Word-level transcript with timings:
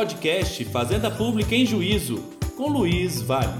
podcast 0.00 0.64
Fazenda 0.64 1.10
Pública 1.10 1.54
em 1.54 1.66
Juízo, 1.66 2.24
com 2.56 2.68
Luiz 2.68 3.20
Vale. 3.20 3.52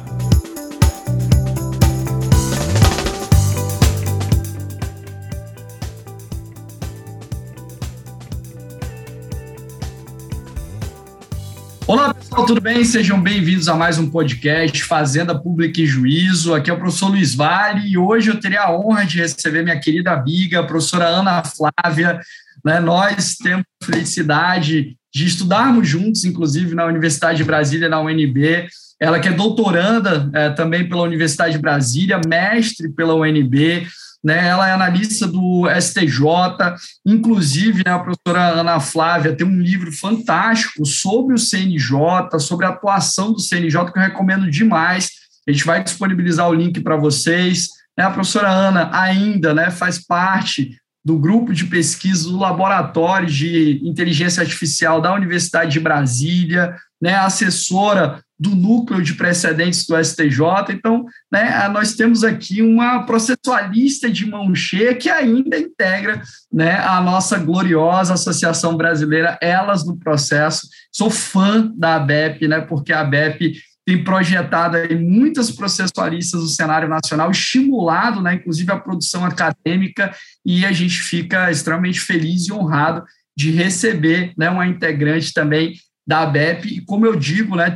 Olá, 11.86 12.14
pessoal, 12.14 12.46
tudo 12.46 12.58
bem? 12.58 12.82
Sejam 12.84 13.20
bem-vindos 13.20 13.68
a 13.68 13.74
mais 13.74 13.98
um 13.98 14.10
podcast 14.10 14.82
Fazenda 14.84 15.38
Pública 15.38 15.82
e 15.82 15.86
Juízo. 15.86 16.54
Aqui 16.54 16.70
é 16.70 16.72
o 16.72 16.78
professor 16.78 17.08
Luiz 17.08 17.34
Vale 17.34 17.86
e 17.86 17.98
hoje 17.98 18.30
eu 18.30 18.40
teria 18.40 18.62
a 18.62 18.74
honra 18.74 19.04
de 19.04 19.18
receber 19.18 19.62
minha 19.62 19.78
querida 19.78 20.12
amiga, 20.12 20.60
a 20.60 20.66
professora 20.66 21.04
Ana 21.04 21.42
Flávia. 21.44 22.18
Né? 22.64 22.80
Nós 22.80 23.36
temos 23.36 23.66
felicidade 23.84 24.96
de 25.12 25.26
estudarmos 25.26 25.88
juntos, 25.88 26.24
inclusive 26.24 26.74
na 26.74 26.86
Universidade 26.86 27.38
de 27.38 27.44
Brasília, 27.44 27.88
na 27.88 28.00
UNB. 28.00 28.68
Ela 28.98 29.18
que 29.18 29.28
é 29.28 29.32
doutoranda 29.32 30.30
é, 30.34 30.50
também 30.50 30.88
pela 30.88 31.02
Universidade 31.02 31.54
de 31.54 31.58
Brasília, 31.58 32.20
mestre 32.26 32.88
pela 32.90 33.14
UNB, 33.14 33.86
né? 34.22 34.48
Ela 34.48 34.68
é 34.68 34.72
analista 34.72 35.26
do 35.26 35.66
STJ, 35.80 36.76
inclusive 37.06 37.82
né, 37.84 37.92
a 37.92 37.98
professora 37.98 38.60
Ana 38.60 38.78
Flávia 38.78 39.34
tem 39.34 39.46
um 39.46 39.60
livro 39.60 39.90
fantástico 39.90 40.84
sobre 40.84 41.34
o 41.34 41.38
CNJ, 41.38 42.38
sobre 42.38 42.66
a 42.66 42.68
atuação 42.68 43.32
do 43.32 43.40
CNJ, 43.40 43.90
que 43.90 43.98
eu 43.98 44.02
recomendo 44.02 44.50
demais. 44.50 45.10
A 45.48 45.52
gente 45.52 45.64
vai 45.64 45.82
disponibilizar 45.82 46.48
o 46.48 46.54
link 46.54 46.80
para 46.80 46.96
vocês. 46.96 47.68
Né? 47.96 48.04
A 48.04 48.10
professora 48.10 48.50
Ana 48.50 48.90
ainda 48.92 49.54
né, 49.54 49.70
faz 49.70 49.98
parte 49.98 50.78
do 51.04 51.18
grupo 51.18 51.52
de 51.52 51.64
pesquisa 51.64 52.28
do 52.28 52.38
Laboratório 52.38 53.26
de 53.26 53.80
Inteligência 53.82 54.42
Artificial 54.42 55.00
da 55.00 55.14
Universidade 55.14 55.72
de 55.72 55.80
Brasília, 55.80 56.76
né, 57.00 57.14
assessora 57.14 58.22
do 58.38 58.50
núcleo 58.50 59.02
de 59.02 59.14
precedentes 59.14 59.86
do 59.86 60.02
STJ. 60.02 60.70
Então, 60.70 61.04
né, 61.30 61.68
nós 61.68 61.94
temos 61.94 62.24
aqui 62.24 62.62
uma 62.62 63.04
processualista 63.04 64.10
de 64.10 64.26
mão 64.26 64.54
cheia 64.54 64.94
que 64.94 65.10
ainda 65.10 65.58
integra 65.58 66.22
né, 66.52 66.76
a 66.78 67.00
nossa 67.00 67.38
gloriosa 67.38 68.14
Associação 68.14 68.76
Brasileira 68.76 69.38
Elas 69.42 69.84
no 69.84 69.98
Processo. 69.98 70.68
Sou 70.90 71.10
fã 71.10 71.70
da 71.76 71.96
ABEP, 71.96 72.48
né, 72.48 72.60
porque 72.62 72.92
a 72.92 73.00
ABEP 73.00 73.60
tem 73.90 74.04
projetado 74.04 74.76
aí 74.76 74.94
muitas 74.94 75.50
processualistas 75.50 76.40
do 76.40 76.48
cenário 76.48 76.88
nacional, 76.88 77.28
estimulado, 77.28 78.22
né, 78.22 78.34
inclusive, 78.34 78.70
a 78.70 78.78
produção 78.78 79.24
acadêmica, 79.24 80.14
e 80.46 80.64
a 80.64 80.70
gente 80.70 81.00
fica 81.00 81.50
extremamente 81.50 81.98
feliz 81.98 82.46
e 82.46 82.52
honrado 82.52 83.02
de 83.36 83.50
receber 83.50 84.32
né, 84.38 84.48
uma 84.48 84.64
integrante 84.64 85.32
também 85.32 85.74
da 86.06 86.20
ABEP, 86.20 86.68
e 86.68 86.80
como 86.82 87.04
eu 87.04 87.16
digo, 87.16 87.56
né, 87.56 87.74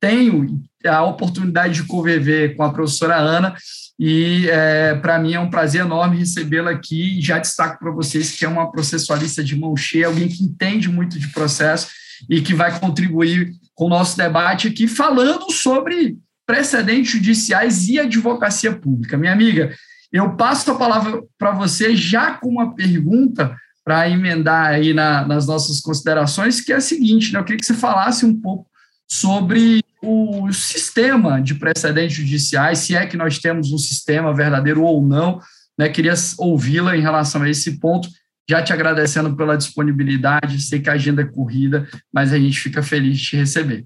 tenho 0.00 0.62
a 0.86 1.02
oportunidade 1.02 1.74
de 1.74 1.82
conviver 1.82 2.54
com 2.54 2.62
a 2.62 2.72
professora 2.72 3.16
Ana, 3.16 3.56
e 3.98 4.48
é, 4.48 4.94
para 4.94 5.18
mim 5.18 5.34
é 5.34 5.40
um 5.40 5.50
prazer 5.50 5.80
enorme 5.80 6.18
recebê-la 6.18 6.70
aqui, 6.70 7.20
já 7.20 7.40
destaco 7.40 7.80
para 7.80 7.90
vocês 7.90 8.30
que 8.30 8.44
é 8.44 8.48
uma 8.48 8.70
processualista 8.70 9.42
de 9.42 9.56
mão 9.56 9.76
cheia, 9.76 10.06
alguém 10.06 10.28
que 10.28 10.44
entende 10.44 10.88
muito 10.88 11.18
de 11.18 11.26
processo, 11.28 11.88
e 12.28 12.40
que 12.40 12.54
vai 12.54 12.78
contribuir 12.78 13.52
com 13.74 13.86
o 13.86 13.90
nosso 13.90 14.16
debate 14.16 14.68
aqui, 14.68 14.88
falando 14.88 15.50
sobre 15.50 16.16
precedentes 16.46 17.12
judiciais 17.12 17.88
e 17.88 17.98
advocacia 17.98 18.72
pública. 18.72 19.16
Minha 19.16 19.32
amiga, 19.32 19.74
eu 20.12 20.36
passo 20.36 20.70
a 20.70 20.76
palavra 20.76 21.22
para 21.36 21.50
você 21.50 21.94
já 21.96 22.34
com 22.34 22.48
uma 22.48 22.74
pergunta 22.74 23.56
para 23.84 24.08
emendar 24.08 24.66
aí 24.66 24.92
na, 24.92 25.26
nas 25.26 25.46
nossas 25.46 25.80
considerações, 25.80 26.60
que 26.60 26.72
é 26.72 26.76
a 26.76 26.80
seguinte, 26.80 27.32
né? 27.32 27.38
eu 27.38 27.44
queria 27.44 27.58
que 27.58 27.66
você 27.66 27.74
falasse 27.74 28.24
um 28.24 28.40
pouco 28.40 28.66
sobre 29.08 29.80
o 30.02 30.52
sistema 30.52 31.40
de 31.40 31.54
precedentes 31.54 32.16
judiciais, 32.16 32.78
se 32.78 32.96
é 32.96 33.06
que 33.06 33.16
nós 33.16 33.38
temos 33.38 33.72
um 33.72 33.78
sistema 33.78 34.34
verdadeiro 34.34 34.82
ou 34.82 35.00
não, 35.00 35.40
né? 35.78 35.88
queria 35.88 36.14
ouvi-la 36.38 36.96
em 36.96 37.00
relação 37.00 37.42
a 37.42 37.50
esse 37.50 37.78
ponto, 37.78 38.08
já 38.48 38.62
te 38.62 38.72
agradecendo 38.72 39.36
pela 39.36 39.56
disponibilidade, 39.56 40.62
sei 40.62 40.80
que 40.80 40.88
a 40.88 40.94
agenda 40.94 41.22
é 41.22 41.26
corrida, 41.26 41.88
mas 42.12 42.32
a 42.32 42.38
gente 42.38 42.58
fica 42.58 42.82
feliz 42.82 43.18
de 43.18 43.26
te 43.26 43.36
receber. 43.36 43.84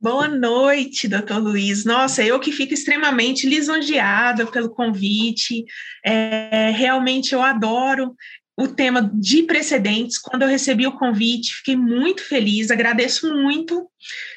Boa 0.00 0.28
noite, 0.28 1.08
doutor 1.08 1.38
Luiz. 1.38 1.84
Nossa, 1.84 2.22
eu 2.22 2.38
que 2.38 2.52
fico 2.52 2.72
extremamente 2.72 3.48
lisonjeada 3.48 4.46
pelo 4.46 4.70
convite. 4.70 5.64
É, 6.06 6.70
realmente 6.70 7.34
eu 7.34 7.42
adoro 7.42 8.14
o 8.56 8.68
tema 8.68 9.10
de 9.14 9.42
precedentes. 9.42 10.18
Quando 10.18 10.42
eu 10.42 10.48
recebi 10.48 10.86
o 10.86 10.96
convite, 10.96 11.54
fiquei 11.54 11.76
muito 11.76 12.22
feliz, 12.22 12.70
agradeço 12.70 13.32
muito, 13.34 13.88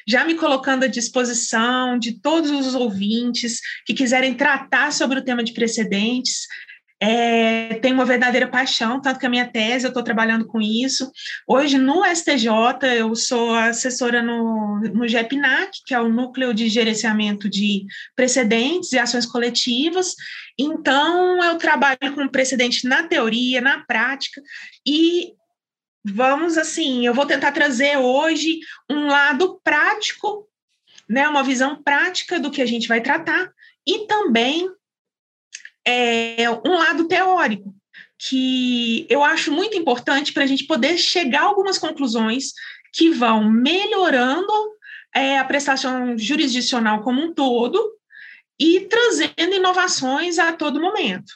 já 0.06 0.24
me 0.24 0.34
colocando 0.34 0.84
à 0.84 0.88
disposição 0.88 1.96
de 1.96 2.20
todos 2.20 2.50
os 2.50 2.74
ouvintes 2.74 3.60
que 3.86 3.94
quiserem 3.94 4.34
tratar 4.34 4.92
sobre 4.92 5.20
o 5.20 5.24
tema 5.24 5.44
de 5.44 5.52
precedentes 5.52 6.46
é, 7.04 7.80
tenho 7.80 7.96
uma 7.96 8.04
verdadeira 8.04 8.46
paixão, 8.46 9.00
tanto 9.00 9.18
que 9.18 9.26
a 9.26 9.28
minha 9.28 9.50
tese 9.50 9.84
eu 9.84 9.88
estou 9.88 10.04
trabalhando 10.04 10.46
com 10.46 10.60
isso. 10.60 11.10
Hoje, 11.48 11.76
no 11.76 12.04
STJ, 12.04 12.46
eu 12.96 13.12
sou 13.16 13.52
assessora 13.56 14.22
no, 14.22 14.78
no 14.94 15.08
GEPNAC, 15.08 15.78
que 15.84 15.94
é 15.94 16.00
o 16.00 16.08
Núcleo 16.08 16.54
de 16.54 16.68
Gerenciamento 16.68 17.50
de 17.50 17.84
Precedentes 18.14 18.92
e 18.92 19.00
Ações 19.00 19.26
Coletivas. 19.26 20.14
Então, 20.56 21.42
eu 21.42 21.58
trabalho 21.58 22.14
com 22.14 22.28
precedente 22.28 22.86
na 22.86 23.02
teoria, 23.02 23.60
na 23.60 23.84
prática, 23.84 24.40
e 24.86 25.32
vamos 26.04 26.56
assim, 26.56 27.04
eu 27.04 27.12
vou 27.12 27.26
tentar 27.26 27.50
trazer 27.50 27.96
hoje 27.96 28.60
um 28.88 29.08
lado 29.08 29.60
prático, 29.64 30.46
né, 31.08 31.28
uma 31.28 31.42
visão 31.42 31.82
prática 31.82 32.38
do 32.38 32.48
que 32.48 32.62
a 32.62 32.66
gente 32.66 32.86
vai 32.86 33.00
tratar, 33.00 33.50
e 33.84 34.06
também 34.06 34.70
é, 35.86 36.50
um 36.50 36.76
lado 36.78 37.08
teórico, 37.08 37.74
que 38.18 39.06
eu 39.10 39.22
acho 39.22 39.50
muito 39.50 39.76
importante 39.76 40.32
para 40.32 40.44
a 40.44 40.46
gente 40.46 40.64
poder 40.64 40.96
chegar 40.96 41.42
a 41.42 41.46
algumas 41.46 41.78
conclusões 41.78 42.52
que 42.92 43.10
vão 43.10 43.50
melhorando 43.50 44.52
é, 45.14 45.38
a 45.38 45.44
prestação 45.44 46.16
jurisdicional 46.16 47.02
como 47.02 47.20
um 47.20 47.34
todo 47.34 47.92
e 48.58 48.80
trazendo 48.80 49.54
inovações 49.54 50.38
a 50.38 50.52
todo 50.52 50.80
momento. 50.80 51.32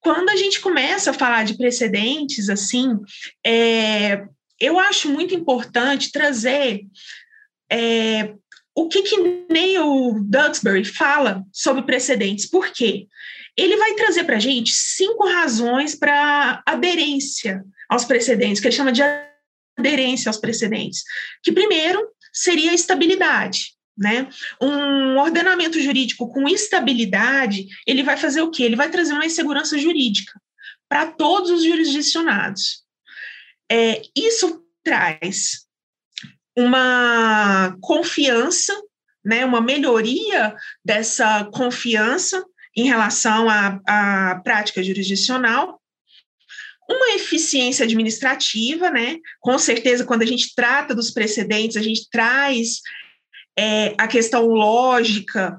Quando 0.00 0.30
a 0.30 0.36
gente 0.36 0.60
começa 0.60 1.10
a 1.10 1.14
falar 1.14 1.44
de 1.44 1.56
precedentes, 1.56 2.48
assim, 2.48 2.98
é, 3.44 4.24
eu 4.58 4.78
acho 4.78 5.10
muito 5.10 5.34
importante 5.34 6.12
trazer 6.12 6.86
é, 7.70 8.34
o 8.76 8.88
que, 8.88 9.02
que 9.02 9.46
Neil 9.50 10.22
Duxbury 10.22 10.84
fala 10.84 11.42
sobre 11.50 11.82
precedentes? 11.82 12.44
Por 12.44 12.70
quê? 12.70 13.06
Ele 13.56 13.74
vai 13.78 13.94
trazer 13.94 14.24
para 14.24 14.36
a 14.36 14.40
gente 14.40 14.70
cinco 14.70 15.26
razões 15.26 15.94
para 15.94 16.62
aderência 16.66 17.64
aos 17.88 18.04
precedentes, 18.04 18.60
que 18.60 18.68
ele 18.68 18.76
chama 18.76 18.92
de 18.92 19.00
aderência 19.78 20.28
aos 20.28 20.36
precedentes. 20.36 21.02
Que 21.42 21.52
primeiro 21.52 22.06
seria 22.30 22.70
a 22.70 22.74
estabilidade. 22.74 23.74
Né? 23.96 24.28
Um 24.60 25.16
ordenamento 25.16 25.80
jurídico 25.80 26.30
com 26.30 26.46
estabilidade, 26.46 27.66
ele 27.86 28.02
vai 28.02 28.18
fazer 28.18 28.42
o 28.42 28.50
quê? 28.50 28.64
Ele 28.64 28.76
vai 28.76 28.90
trazer 28.90 29.14
uma 29.14 29.24
insegurança 29.24 29.78
jurídica 29.78 30.38
para 30.86 31.06
todos 31.06 31.50
os 31.50 31.64
jurisdicionados. 31.64 32.84
É, 33.72 34.02
isso 34.14 34.62
traz 34.84 35.65
uma 36.56 37.76
confiança, 37.80 38.72
né, 39.24 39.44
uma 39.44 39.60
melhoria 39.60 40.54
dessa 40.84 41.44
confiança 41.52 42.44
em 42.76 42.86
relação 42.86 43.48
à, 43.48 43.80
à 43.86 44.40
prática 44.40 44.82
jurisdicional, 44.82 45.80
uma 46.88 47.14
eficiência 47.16 47.84
administrativa, 47.84 48.90
né? 48.90 49.16
Com 49.40 49.58
certeza, 49.58 50.04
quando 50.04 50.22
a 50.22 50.26
gente 50.26 50.54
trata 50.54 50.94
dos 50.94 51.10
precedentes, 51.10 51.76
a 51.76 51.82
gente 51.82 52.08
traz 52.10 52.80
é, 53.58 53.94
a 53.98 54.06
questão 54.06 54.46
lógica, 54.46 55.58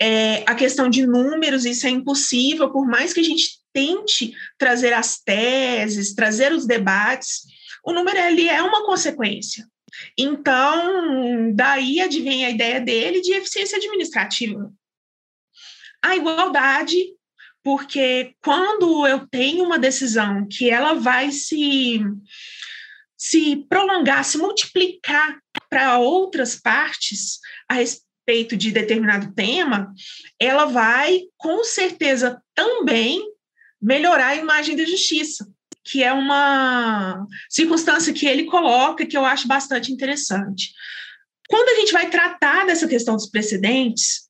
é, 0.00 0.44
a 0.46 0.54
questão 0.54 0.88
de 0.88 1.04
números, 1.06 1.64
isso 1.64 1.86
é 1.86 1.90
impossível, 1.90 2.70
por 2.70 2.86
mais 2.86 3.12
que 3.12 3.20
a 3.20 3.24
gente 3.24 3.58
tente 3.72 4.32
trazer 4.56 4.92
as 4.92 5.18
teses, 5.18 6.14
trazer 6.14 6.52
os 6.52 6.66
debates, 6.66 7.42
o 7.84 7.92
número 7.92 8.18
ele 8.18 8.48
é 8.48 8.62
uma 8.62 8.84
consequência, 8.84 9.66
então, 10.16 11.52
daí 11.54 12.00
advém 12.00 12.44
a 12.44 12.50
ideia 12.50 12.80
dele 12.80 13.20
de 13.20 13.32
eficiência 13.32 13.78
administrativa. 13.78 14.72
A 16.02 16.16
igualdade, 16.16 16.96
porque 17.62 18.34
quando 18.42 19.06
eu 19.06 19.26
tenho 19.28 19.64
uma 19.64 19.78
decisão 19.78 20.46
que 20.48 20.70
ela 20.70 20.94
vai 20.94 21.30
se, 21.30 22.00
se 23.16 23.56
prolongar, 23.68 24.24
se 24.24 24.38
multiplicar 24.38 25.38
para 25.68 25.98
outras 25.98 26.56
partes 26.56 27.40
a 27.68 27.74
respeito 27.74 28.56
de 28.56 28.70
determinado 28.70 29.32
tema, 29.34 29.92
ela 30.38 30.66
vai, 30.66 31.22
com 31.36 31.64
certeza, 31.64 32.40
também 32.54 33.22
melhorar 33.80 34.28
a 34.28 34.36
imagem 34.36 34.76
da 34.76 34.84
justiça 34.84 35.48
que 35.90 36.02
é 36.02 36.12
uma 36.12 37.26
circunstância 37.48 38.12
que 38.12 38.26
ele 38.26 38.44
coloca 38.44 39.06
que 39.06 39.16
eu 39.16 39.24
acho 39.24 39.48
bastante 39.48 39.90
interessante. 39.90 40.72
Quando 41.48 41.70
a 41.70 41.80
gente 41.80 41.92
vai 41.92 42.10
tratar 42.10 42.66
dessa 42.66 42.86
questão 42.86 43.16
dos 43.16 43.30
precedentes, 43.30 44.28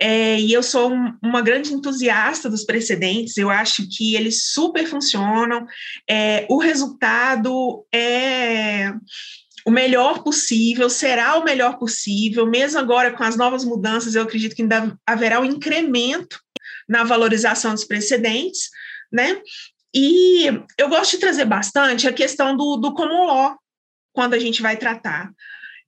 é, 0.00 0.40
e 0.40 0.52
eu 0.52 0.62
sou 0.62 0.92
um, 0.92 1.16
uma 1.22 1.40
grande 1.40 1.72
entusiasta 1.72 2.50
dos 2.50 2.64
precedentes, 2.64 3.36
eu 3.36 3.48
acho 3.48 3.86
que 3.88 4.16
eles 4.16 4.46
super 4.46 4.86
funcionam, 4.86 5.66
é, 6.08 6.46
o 6.48 6.58
resultado 6.58 7.86
é 7.92 8.92
o 9.64 9.70
melhor 9.70 10.22
possível, 10.24 10.88
será 10.88 11.36
o 11.36 11.44
melhor 11.44 11.78
possível, 11.78 12.46
mesmo 12.46 12.78
agora 12.78 13.12
com 13.12 13.22
as 13.22 13.36
novas 13.36 13.64
mudanças, 13.64 14.14
eu 14.14 14.22
acredito 14.22 14.56
que 14.56 14.62
ainda 14.62 14.98
haverá 15.06 15.40
um 15.40 15.44
incremento 15.44 16.40
na 16.88 17.04
valorização 17.04 17.74
dos 17.74 17.84
precedentes, 17.84 18.70
né? 19.12 19.40
E 19.94 20.46
eu 20.76 20.88
gosto 20.88 21.12
de 21.12 21.18
trazer 21.18 21.44
bastante 21.44 22.06
a 22.06 22.12
questão 22.12 22.56
do, 22.56 22.76
do 22.76 22.92
common 22.94 23.26
law, 23.26 23.56
quando 24.12 24.34
a 24.34 24.38
gente 24.38 24.60
vai 24.60 24.76
tratar. 24.76 25.30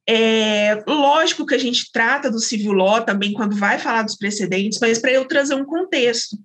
É, 0.09 0.83
lógico 0.87 1.47
que 1.47 1.55
a 1.55 1.59
gente 1.59 1.91
trata 1.93 2.31
do 2.31 2.41
civil 2.41 2.73
law 2.73 3.03
também 3.03 3.33
quando 3.33 3.55
vai 3.57 3.79
falar 3.79 4.03
dos 4.03 4.17
precedentes, 4.17 4.79
mas 4.81 4.99
para 4.99 5.13
eu 5.13 5.25
trazer 5.27 5.55
um 5.55 5.65
contexto. 5.65 6.37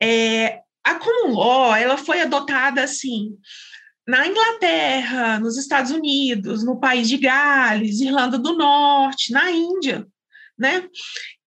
É, 0.00 0.60
a 0.84 0.94
common 0.96 1.34
law, 1.34 1.74
ela 1.74 1.96
foi 1.96 2.20
adotada 2.20 2.82
assim, 2.82 3.36
na 4.06 4.26
Inglaterra, 4.26 5.38
nos 5.38 5.56
Estados 5.56 5.92
Unidos, 5.92 6.64
no 6.64 6.78
país 6.78 7.08
de 7.08 7.16
Gales, 7.16 8.00
Irlanda 8.00 8.38
do 8.38 8.56
Norte, 8.56 9.32
na 9.32 9.50
Índia, 9.50 10.06
né? 10.58 10.88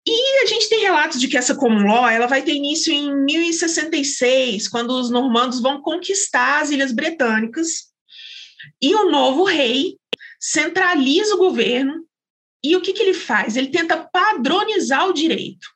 E 0.08 0.42
a 0.42 0.46
gente 0.46 0.68
tem 0.68 0.80
relatos 0.82 1.18
de 1.18 1.26
que 1.26 1.36
essa 1.36 1.56
common 1.56 1.84
law 1.84 2.08
ela 2.08 2.28
vai 2.28 2.42
ter 2.42 2.54
início 2.54 2.92
em 2.92 3.12
1066, 3.24 4.68
quando 4.68 4.90
os 4.90 5.10
normandos 5.10 5.60
vão 5.60 5.82
conquistar 5.82 6.60
as 6.62 6.70
Ilhas 6.70 6.92
Britânicas, 6.92 7.86
e 8.80 8.94
o 8.94 9.10
novo 9.10 9.42
rei 9.42 9.96
centraliza 10.38 11.34
o 11.34 11.38
governo, 11.38 12.06
e 12.62 12.76
o 12.76 12.80
que, 12.80 12.92
que 12.92 13.02
ele 13.02 13.14
faz? 13.14 13.56
Ele 13.56 13.68
tenta 13.68 13.96
padronizar 13.96 15.08
o 15.08 15.12
direito. 15.12 15.68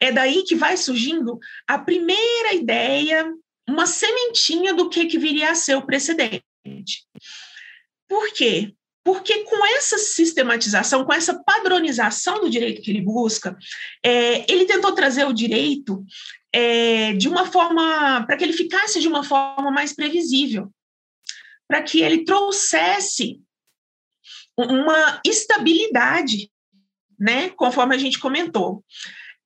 É 0.00 0.10
daí 0.10 0.42
que 0.44 0.54
vai 0.54 0.76
surgindo 0.76 1.38
a 1.66 1.78
primeira 1.78 2.54
ideia, 2.54 3.30
uma 3.68 3.86
sementinha 3.86 4.72
do 4.72 4.88
que, 4.88 5.06
que 5.06 5.18
viria 5.18 5.50
a 5.50 5.54
ser 5.54 5.76
o 5.76 5.84
precedente. 5.84 6.42
Por 8.08 8.32
quê? 8.32 8.75
Porque 9.06 9.44
com 9.44 9.64
essa 9.76 9.98
sistematização, 9.98 11.04
com 11.04 11.12
essa 11.12 11.40
padronização 11.44 12.40
do 12.40 12.50
direito 12.50 12.82
que 12.82 12.90
ele 12.90 13.00
busca, 13.00 13.56
é, 14.04 14.44
ele 14.52 14.64
tentou 14.64 14.92
trazer 14.96 15.24
o 15.24 15.32
direito 15.32 16.04
é, 16.52 17.12
de 17.12 17.28
uma 17.28 17.46
forma, 17.46 18.24
para 18.26 18.36
que 18.36 18.42
ele 18.42 18.52
ficasse 18.52 19.00
de 19.00 19.06
uma 19.06 19.22
forma 19.22 19.70
mais 19.70 19.92
previsível, 19.92 20.74
para 21.68 21.82
que 21.82 22.02
ele 22.02 22.24
trouxesse 22.24 23.40
uma 24.58 25.20
estabilidade, 25.24 26.50
né, 27.16 27.50
conforme 27.50 27.94
a 27.94 27.98
gente 27.98 28.18
comentou. 28.18 28.84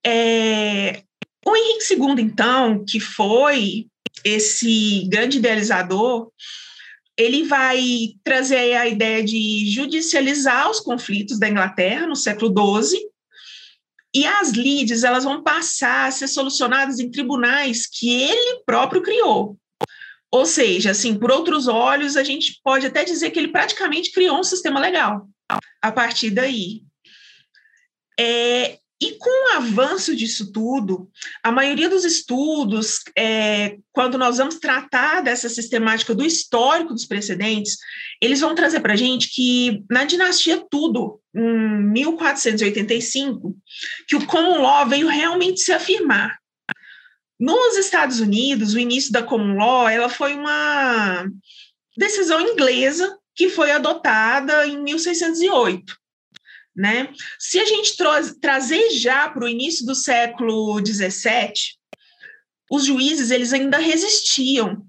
É, 0.03 1.03
o 1.45 1.55
Henrique 1.55 1.93
II, 1.93 2.19
então, 2.19 2.83
que 2.83 2.99
foi 2.99 3.85
esse 4.25 5.07
grande 5.07 5.37
idealizador, 5.37 6.31
ele 7.21 7.43
vai 7.43 8.15
trazer 8.23 8.75
a 8.75 8.87
ideia 8.87 9.23
de 9.23 9.69
judicializar 9.69 10.69
os 10.69 10.79
conflitos 10.79 11.39
da 11.39 11.47
Inglaterra 11.49 12.07
no 12.07 12.15
século 12.15 12.53
XII, 12.81 12.99
e 14.13 14.25
as 14.25 14.51
lides 14.51 15.03
elas 15.03 15.23
vão 15.23 15.41
passar 15.41 16.07
a 16.07 16.11
ser 16.11 16.27
solucionadas 16.27 16.99
em 16.99 17.09
tribunais 17.09 17.87
que 17.87 18.11
ele 18.11 18.61
próprio 18.65 19.01
criou. 19.01 19.57
Ou 20.29 20.45
seja, 20.45 20.91
assim, 20.91 21.17
por 21.17 21.31
outros 21.31 21.67
olhos, 21.67 22.17
a 22.17 22.23
gente 22.23 22.59
pode 22.63 22.87
até 22.87 23.03
dizer 23.03 23.31
que 23.31 23.39
ele 23.39 23.51
praticamente 23.51 24.11
criou 24.11 24.39
um 24.39 24.43
sistema 24.43 24.79
legal 24.79 25.29
a 25.81 25.91
partir 25.91 26.29
daí. 26.29 26.83
É, 28.19 28.79
e 29.01 29.13
com 29.17 29.29
o 29.29 29.57
avanço 29.57 30.15
disso 30.15 30.51
tudo, 30.51 31.09
a 31.41 31.51
maioria 31.51 31.89
dos 31.89 32.05
estudos, 32.05 32.99
é, 33.17 33.77
quando 33.91 34.15
nós 34.15 34.37
vamos 34.37 34.59
tratar 34.59 35.21
dessa 35.21 35.49
sistemática 35.49 36.13
do 36.13 36.23
histórico 36.23 36.93
dos 36.93 37.05
precedentes, 37.05 37.77
eles 38.21 38.41
vão 38.41 38.53
trazer 38.53 38.79
para 38.79 38.93
a 38.93 38.95
gente 38.95 39.31
que 39.33 39.83
na 39.89 40.03
dinastia 40.03 40.63
Tudo, 40.69 41.19
em 41.35 41.83
1485, 41.91 43.57
que 44.07 44.15
o 44.15 44.27
common 44.27 44.61
law 44.61 44.87
veio 44.87 45.07
realmente 45.07 45.61
se 45.61 45.71
afirmar. 45.71 46.37
Nos 47.39 47.77
Estados 47.77 48.19
Unidos, 48.19 48.75
o 48.75 48.79
início 48.79 49.11
da 49.11 49.23
common 49.23 49.57
law 49.57 49.89
ela 49.89 50.09
foi 50.09 50.35
uma 50.35 51.25
decisão 51.97 52.39
inglesa 52.39 53.17
que 53.35 53.49
foi 53.49 53.71
adotada 53.71 54.67
em 54.67 54.79
1608 54.83 56.00
né? 56.75 57.09
Se 57.39 57.59
a 57.59 57.65
gente 57.65 57.97
tra 57.97 58.21
trazer 58.41 58.91
já 58.91 59.29
para 59.29 59.45
o 59.45 59.49
início 59.49 59.85
do 59.85 59.95
século 59.95 60.79
XVII, 60.85 61.53
os 62.69 62.85
juízes 62.85 63.31
eles 63.31 63.51
ainda 63.51 63.77
resistiam 63.77 64.85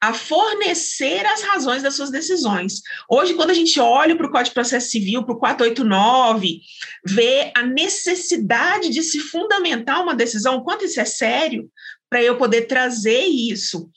a 0.00 0.12
fornecer 0.12 1.24
as 1.26 1.42
razões 1.42 1.82
das 1.82 1.94
suas 1.94 2.10
decisões. 2.10 2.82
Hoje, 3.10 3.34
quando 3.34 3.50
a 3.50 3.54
gente 3.54 3.80
olha 3.80 4.14
para 4.14 4.26
o 4.26 4.30
Código 4.30 4.50
de 4.50 4.54
Processo 4.54 4.90
Civil, 4.90 5.24
para 5.24 5.34
o 5.34 5.38
489, 5.38 6.60
vê 7.04 7.50
a 7.54 7.62
necessidade 7.62 8.90
de 8.90 9.02
se 9.02 9.20
fundamentar 9.20 10.02
uma 10.02 10.14
decisão, 10.14 10.62
quanto 10.62 10.84
isso 10.84 11.00
é 11.00 11.04
sério, 11.04 11.70
para 12.10 12.22
eu 12.22 12.36
poder 12.36 12.62
trazer 12.62 13.24
isso, 13.24 13.90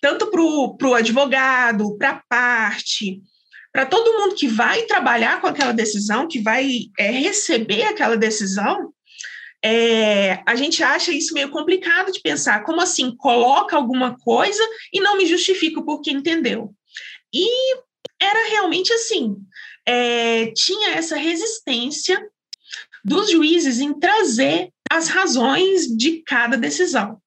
tanto 0.00 0.30
para 0.30 0.42
o 0.42 0.94
advogado, 0.94 1.96
para 1.96 2.10
a 2.10 2.22
parte, 2.28 3.22
para 3.72 3.86
todo 3.86 4.12
mundo 4.20 4.34
que 4.34 4.46
vai 4.46 4.82
trabalhar 4.82 5.40
com 5.40 5.46
aquela 5.46 5.72
decisão, 5.72 6.28
que 6.28 6.40
vai 6.40 6.90
é, 6.98 7.10
receber 7.10 7.84
aquela 7.84 8.16
decisão, 8.16 8.92
é, 9.64 10.42
a 10.44 10.54
gente 10.56 10.82
acha 10.82 11.12
isso 11.12 11.32
meio 11.32 11.50
complicado 11.50 12.12
de 12.12 12.20
pensar. 12.20 12.64
Como 12.64 12.80
assim? 12.80 13.14
Coloca 13.16 13.76
alguma 13.76 14.18
coisa 14.18 14.62
e 14.92 15.00
não 15.00 15.16
me 15.16 15.24
justifica 15.24 15.82
porque 15.82 16.10
entendeu. 16.10 16.74
E 17.32 17.76
era 18.20 18.50
realmente 18.50 18.92
assim. 18.92 19.36
É, 19.86 20.52
tinha 20.52 20.90
essa 20.90 21.16
resistência 21.16 22.20
dos 23.04 23.30
juízes 23.30 23.80
em 23.80 23.98
trazer 23.98 24.70
as 24.90 25.08
razões 25.08 25.86
de 25.86 26.22
cada 26.22 26.56
decisão. 26.56 27.20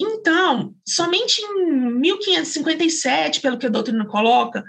Então, 0.00 0.74
somente 0.86 1.42
em 1.42 1.92
1557, 2.00 3.40
pelo 3.40 3.58
que 3.58 3.66
a 3.66 3.70
doutrina 3.70 4.06
coloca, 4.06 4.64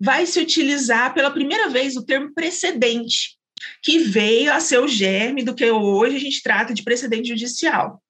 vai 0.00 0.26
se 0.26 0.40
utilizar 0.40 1.14
pela 1.14 1.30
primeira 1.30 1.68
vez 1.68 1.96
o 1.96 2.04
termo 2.04 2.32
precedente, 2.34 3.36
que 3.82 3.98
veio 3.98 4.52
a 4.52 4.60
ser 4.60 4.78
o 4.78 4.88
germe 4.88 5.42
do 5.42 5.54
que 5.54 5.70
hoje 5.70 6.16
a 6.16 6.20
gente 6.20 6.42
trata 6.42 6.74
de 6.74 6.82
precedente 6.82 7.28
judicial. 7.28 8.02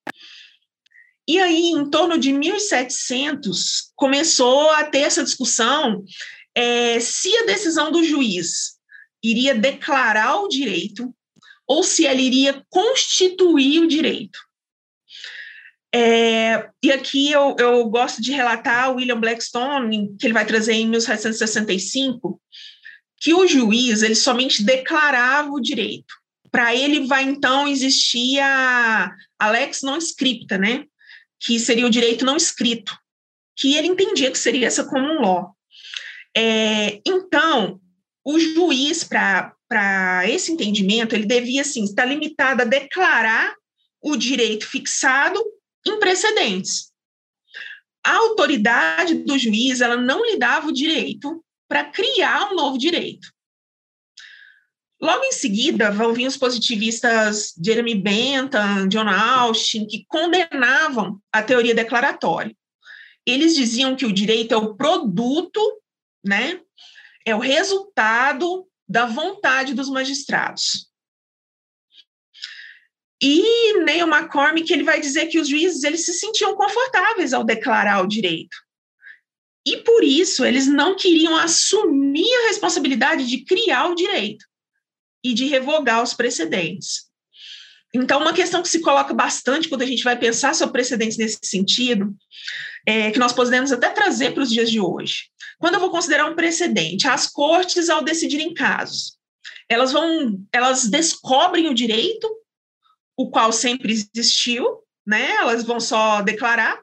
E 1.27 1.41
aí, 1.41 1.71
em 1.71 1.89
torno 1.89 2.19
de 2.19 2.33
1700, 2.33 3.93
começou 3.97 4.71
a 4.71 4.85
ter 4.85 5.01
essa 5.01 5.25
discussão 5.25 6.05
é, 6.55 7.01
se 7.01 7.35
a 7.39 7.47
decisão 7.47 7.91
do 7.91 8.05
juiz 8.05 8.75
iria 9.23 9.55
declarar 9.55 10.37
o 10.43 10.49
direito 10.49 11.15
ou 11.67 11.83
se 11.83 12.07
ela 12.07 12.21
iria 12.21 12.63
constituir 12.69 13.81
o 13.81 13.89
direito. 13.89 14.39
É, 15.97 16.71
e 16.83 16.91
aqui 16.91 17.31
eu, 17.31 17.55
eu 17.57 17.85
gosto 17.89 18.21
de 18.21 18.33
relatar 18.33 18.91
o 18.91 18.97
William 18.97 19.21
Blackstone, 19.21 20.17
que 20.19 20.27
ele 20.27 20.35
vai 20.35 20.45
trazer 20.45 20.73
em 20.73 20.89
1765, 20.89 22.43
que 23.17 23.33
o 23.33 23.47
juiz 23.47 24.03
ele 24.03 24.17
somente 24.17 24.65
declarava 24.65 25.51
o 25.53 25.61
direito. 25.61 26.13
Para 26.51 26.75
ele 26.75 27.07
vai 27.07 27.23
então 27.23 27.69
existir 27.69 28.41
a, 28.41 29.15
lex 29.53 29.83
non 29.83 29.99
scripta, 29.99 30.59
né? 30.59 30.85
que 31.39 31.61
seria 31.61 31.87
o 31.87 31.91
direito 31.91 32.25
não 32.25 32.37
escrito, 32.37 32.97
que 33.57 33.77
ele 33.77 33.87
entendia 33.87 34.33
que 34.33 34.39
seria 34.39 34.67
essa 34.67 34.85
common 34.85 35.21
law. 35.21 35.55
É, 36.37 37.01
então, 37.07 37.81
o 38.25 38.41
juiz, 38.41 39.05
para 39.05 40.29
esse 40.29 40.51
entendimento, 40.51 41.15
ele 41.15 41.27
devia 41.27 41.61
assim, 41.61 41.85
estar 41.85 42.05
limitado 42.05 42.63
a 42.63 42.65
declarar 42.65 43.55
o 44.03 44.17
direito 44.17 44.67
fixado 44.67 45.41
em 45.87 45.99
precedentes. 45.99 46.93
A 48.05 48.17
autoridade 48.17 49.15
do 49.15 49.39
juiz 49.39 49.81
ela 49.81 49.97
não 49.97 50.25
lhe 50.25 50.37
dava 50.37 50.69
o 50.69 50.73
direito 50.73 51.43
para 51.69 51.85
criar 51.85 52.53
um 52.53 52.55
novo 52.55 52.79
direito. 52.79 53.33
Logo 55.01 55.25
em 55.25 55.33
seguida, 55.33 55.91
vão 55.91 56.15
vir 56.15 56.27
os 56.27 56.37
positivistas 56.37 57.53
Jeremy 57.63 57.95
Bentham, 57.95 58.89
John 58.89 59.09
Austin, 59.09 59.87
que 59.87 60.05
condenavam 60.09 61.21
a 61.33 61.43
teoria 61.43 61.75
declaratória. 61.75 62.57
Eles 63.27 63.55
diziam 63.55 63.97
que 63.97 64.07
o 64.07 64.13
direito 64.13 64.53
é 64.53 64.57
o 64.57 64.75
produto, 64.75 65.61
né, 66.25 66.61
é 67.25 67.35
o 67.35 67.39
resultado 67.39 68.67
da 68.89 69.07
vontade 69.07 69.75
dos 69.75 69.89
magistrados. 69.89 70.91
E 73.23 73.79
Neil 73.85 74.07
McCormick 74.07 74.73
ele 74.73 74.83
vai 74.83 75.01
dizer 75.01 75.27
que 75.27 75.39
os 75.39 75.49
juízes 75.49 75.85
eles 75.85 76.05
se 76.05 76.13
sentiam 76.15 76.55
confortáveis 76.55 77.33
ao 77.33 77.45
declarar 77.45 78.03
o 78.03 78.09
direito. 78.09 78.57
E 79.67 79.79
por 79.79 80.05
isso 80.05 80.45
eles 80.45 80.67
não 80.67 80.95
queriam 80.95 81.37
assumir 81.37 82.33
a 82.43 82.49
responsabilidade 82.49 83.27
de 83.27 83.45
criar 83.45 83.89
o 83.89 83.95
direito 83.95 84.45
e 85.25 85.33
de 85.33 85.47
revogar 85.47 86.03
os 86.03 86.13
precedentes. 86.13 87.05
Então, 87.95 88.21
uma 88.21 88.35
questão 88.35 88.61
que 88.61 88.69
se 88.69 88.81
coloca 88.81 89.15
bastante 89.15 89.69
quando 89.69 89.83
a 89.83 89.87
gente 89.87 90.03
vai 90.03 90.19
pensar 90.19 90.53
sobre 90.55 90.73
precedentes 90.73 91.17
nesse 91.17 91.39
sentido, 91.45 92.13
é, 92.85 93.13
que 93.13 93.21
nós 93.21 93.33
podemos 93.33 93.71
até 93.71 93.89
trazer 93.89 94.35
para 94.35 94.43
os 94.43 94.51
dias 94.51 94.69
de 94.69 94.81
hoje. 94.81 95.29
Quando 95.59 95.75
eu 95.75 95.81
vou 95.81 95.91
considerar 95.91 96.27
um 96.27 96.35
precedente, 96.35 97.07
as 97.07 97.29
cortes, 97.29 97.89
ao 97.89 98.03
decidirem 98.03 98.53
casos, 98.53 99.17
elas 99.69 99.93
vão, 99.93 100.45
elas 100.53 100.89
descobrem 100.89 101.69
o 101.69 101.75
direito, 101.75 102.29
o 103.17 103.31
qual 103.31 103.53
sempre 103.53 103.93
existiu, 103.93 104.83
né? 105.07 105.33
Elas 105.37 105.65
vão 105.65 105.79
só 105.81 106.23
declarar, 106.23 106.83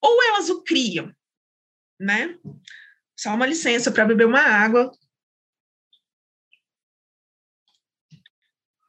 ou 0.00 0.22
elas 0.24 0.50
o 0.50 0.62
criam, 0.62 1.14
né? 1.98 2.38
Só 3.18 3.34
uma 3.34 3.46
licença 3.46 3.90
para 3.90 4.04
beber 4.04 4.26
uma 4.26 4.40
água. 4.40 4.90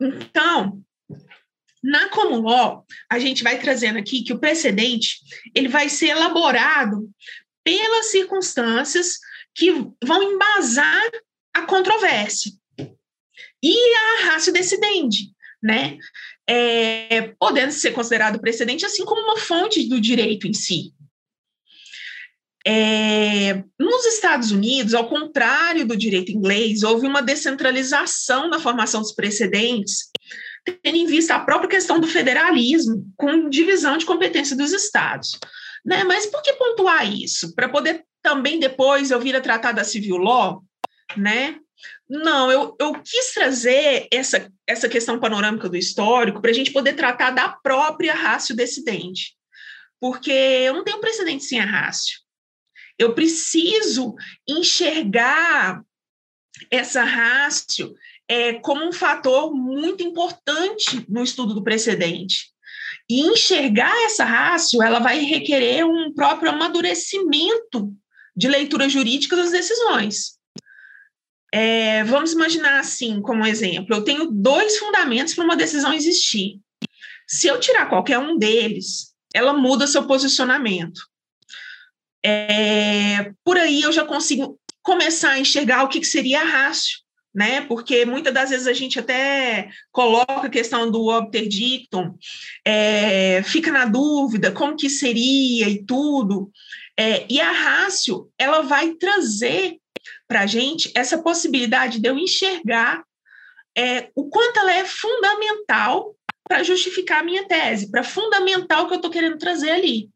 Então, 0.02 0.84
na 1.82 2.10
common 2.10 2.42
law, 2.42 2.86
a 3.10 3.20
gente 3.20 3.44
vai 3.44 3.60
trazendo 3.60 4.00
aqui 4.00 4.24
que 4.24 4.34
o 4.34 4.40
precedente 4.40 5.20
ele 5.54 5.68
vai 5.68 5.88
ser 5.88 6.08
elaborado 6.08 7.10
pelas 7.64 8.08
circunstâncias 8.08 9.20
que 9.54 9.72
vão 10.04 10.22
embasar 10.22 11.10
a 11.54 11.62
controvérsia 11.66 12.52
e 13.64 13.96
a 13.96 14.26
ratio 14.26 14.52
decidendi, 14.52 15.35
né? 15.62 15.98
É, 16.48 17.34
podendo 17.40 17.72
ser 17.72 17.92
considerado 17.92 18.40
precedente 18.40 18.86
assim 18.86 19.04
como 19.06 19.22
uma 19.22 19.38
fonte 19.38 19.88
do 19.88 20.00
direito 20.00 20.48
em 20.48 20.54
si. 20.54 20.94
É, 22.68 23.64
nos 23.80 24.06
Estados 24.06 24.52
Unidos, 24.52 24.96
ao 24.96 25.08
contrário 25.08 25.86
do 25.86 25.96
direito 25.96 26.32
inglês, 26.32 26.82
houve 26.82 27.06
uma 27.06 27.22
descentralização 27.22 28.50
na 28.50 28.60
formação 28.60 29.02
dos 29.02 29.14
precedentes 29.14 30.10
tendo 30.66 30.98
em 30.98 31.06
vista 31.06 31.36
a 31.36 31.40
própria 31.40 31.70
questão 31.70 32.00
do 32.00 32.08
federalismo, 32.08 33.06
com 33.16 33.50
divisão 33.50 33.98
de 33.98 34.06
competência 34.06 34.58
dos 34.58 34.74
estados. 34.74 35.38
Né? 35.86 36.04
Mas 36.04 36.26
por 36.26 36.42
que 36.42 36.54
pontuar 36.54 37.08
isso? 37.12 37.54
Para 37.54 37.70
poder 37.70 38.04
também 38.22 38.60
depois 38.60 39.12
eu 39.12 39.20
vir 39.20 39.36
a 39.36 39.42
tratar 39.42 39.72
da 39.72 39.84
civil 39.84 40.18
law, 40.18 40.64
né? 41.16 41.60
Não, 42.10 42.52
eu, 42.52 42.76
eu 42.80 42.94
quis 43.02 43.34
trazer 43.34 44.08
essa, 44.12 44.52
essa 44.68 44.88
questão 44.88 45.20
panorâmica 45.20 45.68
do 45.68 45.76
histórico 45.76 46.42
para 46.42 46.52
a 46.52 46.54
gente 46.54 46.72
poder 46.72 46.94
tratar 46.94 47.32
da 47.32 47.50
própria 47.50 48.14
rácio 48.14 48.56
decidente, 48.56 49.36
porque 50.00 50.32
eu 50.32 50.74
não 50.74 50.84
tenho 50.84 51.00
precedente 51.00 51.44
sem 51.44 51.60
a 51.60 51.66
rácio. 51.66 52.20
Eu 52.98 53.14
preciso 53.14 54.16
enxergar 54.48 55.84
essa 56.72 57.04
rácio 57.04 57.94
é, 58.28 58.54
como 58.54 58.88
um 58.88 58.94
fator 58.94 59.54
muito 59.54 60.04
importante 60.04 61.06
no 61.10 61.24
estudo 61.24 61.54
do 61.54 61.64
precedente. 61.64 62.54
E 63.10 63.22
enxergar 63.22 63.96
essa 64.06 64.24
rácio, 64.24 64.82
ela 64.82 65.00
vai 65.00 65.20
requerer 65.20 65.86
um 65.86 66.14
próprio 66.14 66.52
amadurecimento 66.52 67.94
de 68.36 68.48
leitura 68.48 68.90
jurídica 68.90 69.36
das 69.36 69.52
decisões. 69.52 70.35
É, 71.54 72.04
vamos 72.04 72.34
imaginar 72.34 72.80
assim, 72.80 73.22
como 73.22 73.46
exemplo, 73.46 73.96
eu 73.96 74.04
tenho 74.04 74.30
dois 74.32 74.78
fundamentos 74.78 75.34
para 75.34 75.44
uma 75.44 75.56
decisão 75.56 75.94
existir. 75.94 76.60
Se 77.28 77.48
eu 77.48 77.60
tirar 77.60 77.88
qualquer 77.88 78.20
um 78.20 78.38
deles, 78.38 79.14
ela 79.34 79.54
muda 79.54 79.88
seu 79.88 80.06
posicionamento. 80.06 81.02
É, 82.24 83.32
por 83.44 83.58
aí 83.58 83.82
eu 83.82 83.92
já 83.92 84.04
consigo 84.04 84.60
começar 84.82 85.32
a 85.32 85.40
enxergar 85.40 85.84
o 85.84 85.88
que, 85.88 86.00
que 86.00 86.08
seria 86.08 86.44
rácio 86.44 87.06
né? 87.36 87.60
Porque 87.60 88.06
muitas 88.06 88.34
das 88.34 88.50
vezes 88.50 88.66
a 88.66 88.72
gente 88.72 88.98
até 88.98 89.70
coloca 89.92 90.48
a 90.48 90.50
questão 90.50 90.90
do 90.90 91.08
obter 91.08 91.50
dictum, 91.50 92.16
é, 92.64 93.44
fica 93.44 93.74
na 93.74 93.84
dúvida 93.84 94.54
como 94.54 94.78
que 94.78 94.90
seria 94.90 95.68
e 95.68 95.84
tudo. 95.84 96.50
É, 96.98 97.26
e 97.30 97.42
a 97.42 97.52
rácio, 97.52 98.30
ela 98.40 98.62
vai 98.62 98.94
trazer 98.94 99.78
para 100.28 100.42
a 100.42 100.46
gente 100.46 100.92
essa 100.96 101.22
possibilidade 101.22 102.00
de 102.00 102.08
eu 102.08 102.18
enxergar 102.18 103.04
é, 103.78 104.10
o 104.16 104.30
quanto 104.30 104.60
ela 104.60 104.74
é 104.74 104.86
fundamental 104.86 106.16
para 106.48 106.64
justificar 106.64 107.22
a 107.22 107.24
minha 107.24 107.48
tese, 107.48 107.90
para 107.90 108.04
fundamentar 108.04 108.84
o 108.84 108.88
que 108.88 108.94
eu 108.94 108.98
estou 108.98 109.12
querendo 109.12 109.38
trazer 109.38 109.72
ali. 109.72 110.10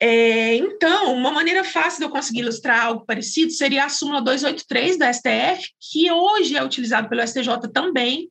É, 0.00 0.56
então, 0.56 1.14
uma 1.14 1.30
maneira 1.30 1.62
fácil 1.62 2.00
de 2.00 2.06
eu 2.06 2.10
conseguir 2.10 2.40
ilustrar 2.40 2.86
algo 2.86 3.06
parecido 3.06 3.52
seria 3.52 3.84
a 3.84 3.88
súmula 3.88 4.20
283 4.20 4.98
da 4.98 5.12
STF, 5.12 5.70
que 5.78 6.10
hoje 6.10 6.56
é 6.56 6.64
utilizado 6.64 7.08
pelo 7.08 7.24
STJ 7.24 7.70
também, 7.72 8.28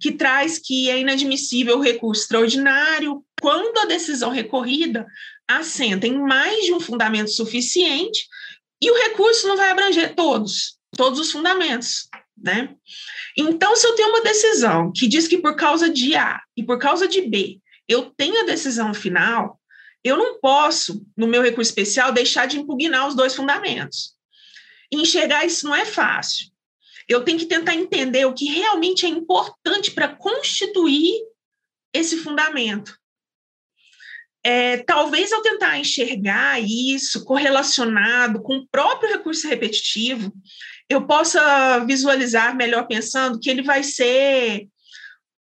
que 0.00 0.12
traz 0.12 0.58
que 0.58 0.88
é 0.88 0.98
inadmissível 0.98 1.76
o 1.76 1.82
recurso 1.82 2.22
extraordinário 2.22 3.22
quando 3.38 3.76
a 3.78 3.84
decisão 3.84 4.30
recorrida 4.30 5.06
assenta 5.46 6.06
em 6.06 6.18
mais 6.18 6.64
de 6.64 6.72
um 6.72 6.80
fundamento 6.80 7.30
suficiente 7.30 8.26
e 8.80 8.90
o 8.90 8.96
recurso 8.96 9.48
não 9.48 9.56
vai 9.56 9.70
abranger 9.70 10.14
todos, 10.14 10.78
todos 10.96 11.18
os 11.18 11.32
fundamentos, 11.32 12.08
né? 12.36 12.74
Então, 13.36 13.74
se 13.76 13.86
eu 13.86 13.94
tenho 13.94 14.08
uma 14.08 14.22
decisão 14.22 14.92
que 14.94 15.06
diz 15.06 15.26
que 15.26 15.38
por 15.38 15.56
causa 15.56 15.88
de 15.88 16.14
A 16.14 16.40
e 16.56 16.64
por 16.64 16.78
causa 16.78 17.06
de 17.08 17.22
B 17.22 17.58
eu 17.88 18.10
tenho 18.16 18.40
a 18.40 18.44
decisão 18.44 18.92
final, 18.92 19.58
eu 20.04 20.16
não 20.16 20.38
posso, 20.38 21.04
no 21.16 21.26
meu 21.26 21.42
recurso 21.42 21.70
especial, 21.70 22.12
deixar 22.12 22.46
de 22.46 22.58
impugnar 22.58 23.08
os 23.08 23.14
dois 23.14 23.34
fundamentos. 23.34 24.14
Enxergar 24.92 25.44
isso 25.44 25.66
não 25.66 25.74
é 25.74 25.84
fácil. 25.84 26.48
Eu 27.08 27.24
tenho 27.24 27.38
que 27.38 27.46
tentar 27.46 27.74
entender 27.74 28.26
o 28.26 28.34
que 28.34 28.44
realmente 28.46 29.06
é 29.06 29.08
importante 29.08 29.90
para 29.90 30.14
constituir 30.14 31.14
esse 31.92 32.18
fundamento. 32.18 32.97
É, 34.50 34.78
talvez 34.78 35.30
eu 35.30 35.42
tentar 35.42 35.78
enxergar 35.78 36.58
isso 36.58 37.22
correlacionado 37.22 38.40
com 38.40 38.56
o 38.56 38.66
próprio 38.66 39.10
recurso 39.10 39.46
repetitivo, 39.46 40.32
eu 40.88 41.06
possa 41.06 41.80
visualizar 41.80 42.56
melhor 42.56 42.86
pensando 42.86 43.38
que 43.38 43.50
ele 43.50 43.60
vai 43.60 43.82
ser 43.82 44.66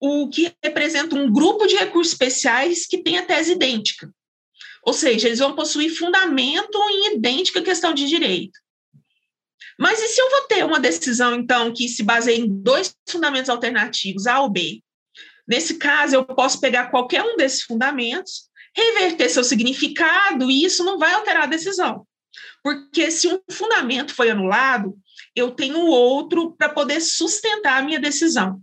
o 0.02 0.28
que 0.32 0.52
representa 0.64 1.16
um 1.16 1.32
grupo 1.32 1.68
de 1.68 1.76
recursos 1.76 2.14
especiais 2.14 2.88
que 2.88 3.04
tem 3.04 3.20
a 3.20 3.24
tese 3.24 3.52
idêntica. 3.52 4.12
Ou 4.84 4.94
seja, 4.94 5.28
eles 5.28 5.38
vão 5.38 5.56
possuir 5.56 5.96
fundamento 5.96 6.80
em 6.90 7.18
idêntica 7.18 7.62
questão 7.62 7.94
de 7.94 8.08
direito. 8.08 8.60
Mas 9.78 10.02
e 10.02 10.08
se 10.08 10.20
eu 10.20 10.32
vou 10.32 10.42
ter 10.48 10.66
uma 10.66 10.80
decisão, 10.80 11.36
então, 11.36 11.72
que 11.72 11.88
se 11.88 12.02
baseia 12.02 12.40
em 12.40 12.48
dois 12.48 12.96
fundamentos 13.08 13.52
alternativos, 13.52 14.26
A 14.26 14.40
ou 14.42 14.50
B? 14.50 14.82
Nesse 15.48 15.76
caso, 15.76 16.16
eu 16.16 16.26
posso 16.26 16.60
pegar 16.60 16.90
qualquer 16.90 17.22
um 17.22 17.38
desses 17.38 17.62
fundamentos, 17.62 18.48
reverter 18.76 19.30
seu 19.30 19.44
significado, 19.44 20.50
e 20.50 20.64
isso 20.64 20.84
não 20.84 20.98
vai 20.98 21.14
alterar 21.14 21.44
a 21.44 21.48
decisão. 21.48 22.06
Porque 22.64 23.10
se 23.12 23.28
um 23.28 23.40
fundamento 23.52 24.14
foi 24.14 24.30
anulado, 24.30 24.96
eu 25.36 25.52
tenho 25.52 25.80
outro 25.86 26.56
para 26.58 26.70
poder 26.70 27.02
sustentar 27.02 27.80
a 27.80 27.86
minha 27.86 28.00
decisão. 28.00 28.62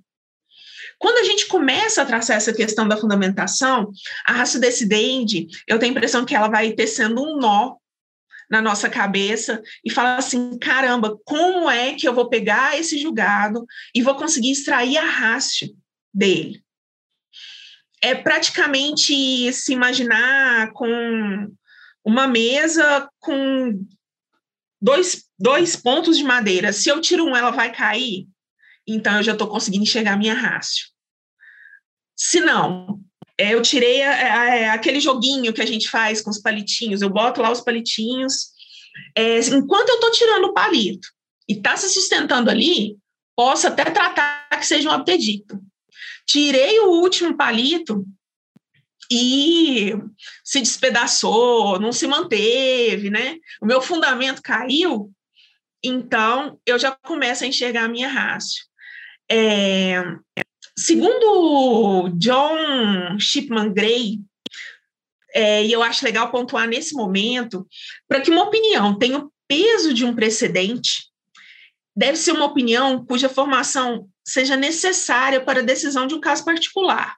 Quando 0.98 1.18
a 1.18 1.24
gente 1.24 1.46
começa 1.46 2.02
a 2.02 2.06
traçar 2.06 2.36
essa 2.36 2.52
questão 2.52 2.86
da 2.86 2.96
fundamentação, 2.96 3.90
a 4.26 4.32
raça 4.32 4.58
decidente, 4.58 5.46
eu 5.66 5.78
tenho 5.78 5.92
a 5.92 5.96
impressão 5.96 6.24
que 6.24 6.34
ela 6.34 6.48
vai 6.48 6.72
tecendo 6.72 7.22
um 7.22 7.36
nó 7.38 7.76
na 8.50 8.62
nossa 8.62 8.88
cabeça 8.88 9.62
e 9.84 9.90
fala 9.90 10.16
assim: 10.16 10.56
caramba, 10.58 11.18
como 11.24 11.68
é 11.68 11.94
que 11.94 12.06
eu 12.06 12.14
vou 12.14 12.28
pegar 12.28 12.78
esse 12.78 12.98
julgado 12.98 13.66
e 13.94 14.02
vou 14.02 14.14
conseguir 14.14 14.52
extrair 14.52 14.96
a 14.96 15.04
rácio 15.04 15.76
dele? 16.12 16.63
É 18.04 18.14
praticamente 18.14 19.52
se 19.52 19.72
imaginar 19.72 20.72
com 20.72 21.48
uma 22.04 22.28
mesa 22.28 23.08
com 23.18 23.82
dois, 24.80 25.24
dois 25.38 25.74
pontos 25.74 26.18
de 26.18 26.24
madeira. 26.24 26.72
Se 26.72 26.90
eu 26.90 27.00
tiro 27.00 27.24
um, 27.24 27.34
ela 27.34 27.50
vai 27.50 27.72
cair? 27.72 28.28
então 28.86 29.16
eu 29.16 29.22
já 29.22 29.32
estou 29.32 29.48
conseguindo 29.48 29.82
enxergar 29.82 30.12
a 30.12 30.16
minha 30.16 30.34
rácio. 30.34 30.86
Se 32.14 32.40
não, 32.40 33.00
é, 33.38 33.54
eu 33.54 33.62
tirei 33.62 34.02
a, 34.02 34.10
a, 34.10 34.56
é, 34.56 34.68
aquele 34.68 35.00
joguinho 35.00 35.52
que 35.52 35.62
a 35.62 35.66
gente 35.66 35.88
faz 35.88 36.20
com 36.20 36.30
os 36.30 36.40
palitinhos, 36.40 37.02
eu 37.02 37.10
boto 37.10 37.40
lá 37.40 37.50
os 37.50 37.60
palitinhos. 37.60 38.50
É, 39.16 39.38
enquanto 39.40 39.88
eu 39.88 39.94
estou 39.94 40.10
tirando 40.10 40.44
o 40.44 40.52
palito 40.52 41.08
e 41.48 41.54
está 41.54 41.76
se 41.76 41.88
sustentando 41.88 42.50
ali, 42.50 42.96
posso 43.34 43.66
até 43.66 43.84
tratar 43.84 44.48
que 44.50 44.66
seja 44.66 44.88
um 44.88 44.92
apetito. 44.92 45.58
Tirei 46.26 46.80
o 46.80 46.90
último 47.00 47.36
palito 47.36 48.04
e 49.10 49.94
se 50.42 50.60
despedaçou, 50.60 51.78
não 51.78 51.92
se 51.92 52.06
manteve, 52.06 53.10
né? 53.10 53.36
O 53.60 53.66
meu 53.66 53.80
fundamento 53.82 54.42
caiu, 54.42 55.12
então 55.82 56.58
eu 56.64 56.78
já 56.78 56.92
começo 56.92 57.44
a 57.44 57.46
enxergar 57.46 57.84
a 57.84 57.88
minha 57.88 58.08
rácio. 58.08 58.64
É, 59.30 60.02
Segundo 60.76 62.08
John 62.18 63.18
Shipman 63.18 63.72
Gray, 63.72 64.18
é, 65.32 65.64
e 65.64 65.72
eu 65.72 65.82
acho 65.82 66.04
legal 66.04 66.32
pontuar 66.32 66.66
nesse 66.66 66.94
momento, 66.94 67.66
para 68.08 68.20
que 68.20 68.30
uma 68.30 68.42
opinião 68.42 68.98
tenha 68.98 69.18
o 69.18 69.32
peso 69.46 69.94
de 69.94 70.04
um 70.04 70.14
precedente, 70.14 71.04
deve 71.96 72.16
ser 72.16 72.32
uma 72.32 72.46
opinião 72.46 73.04
cuja 73.06 73.28
formação 73.28 74.08
seja 74.24 74.56
necessária 74.56 75.40
para 75.40 75.60
a 75.60 75.64
decisão 75.64 76.06
de 76.06 76.14
um 76.14 76.20
caso 76.20 76.44
particular. 76.44 77.16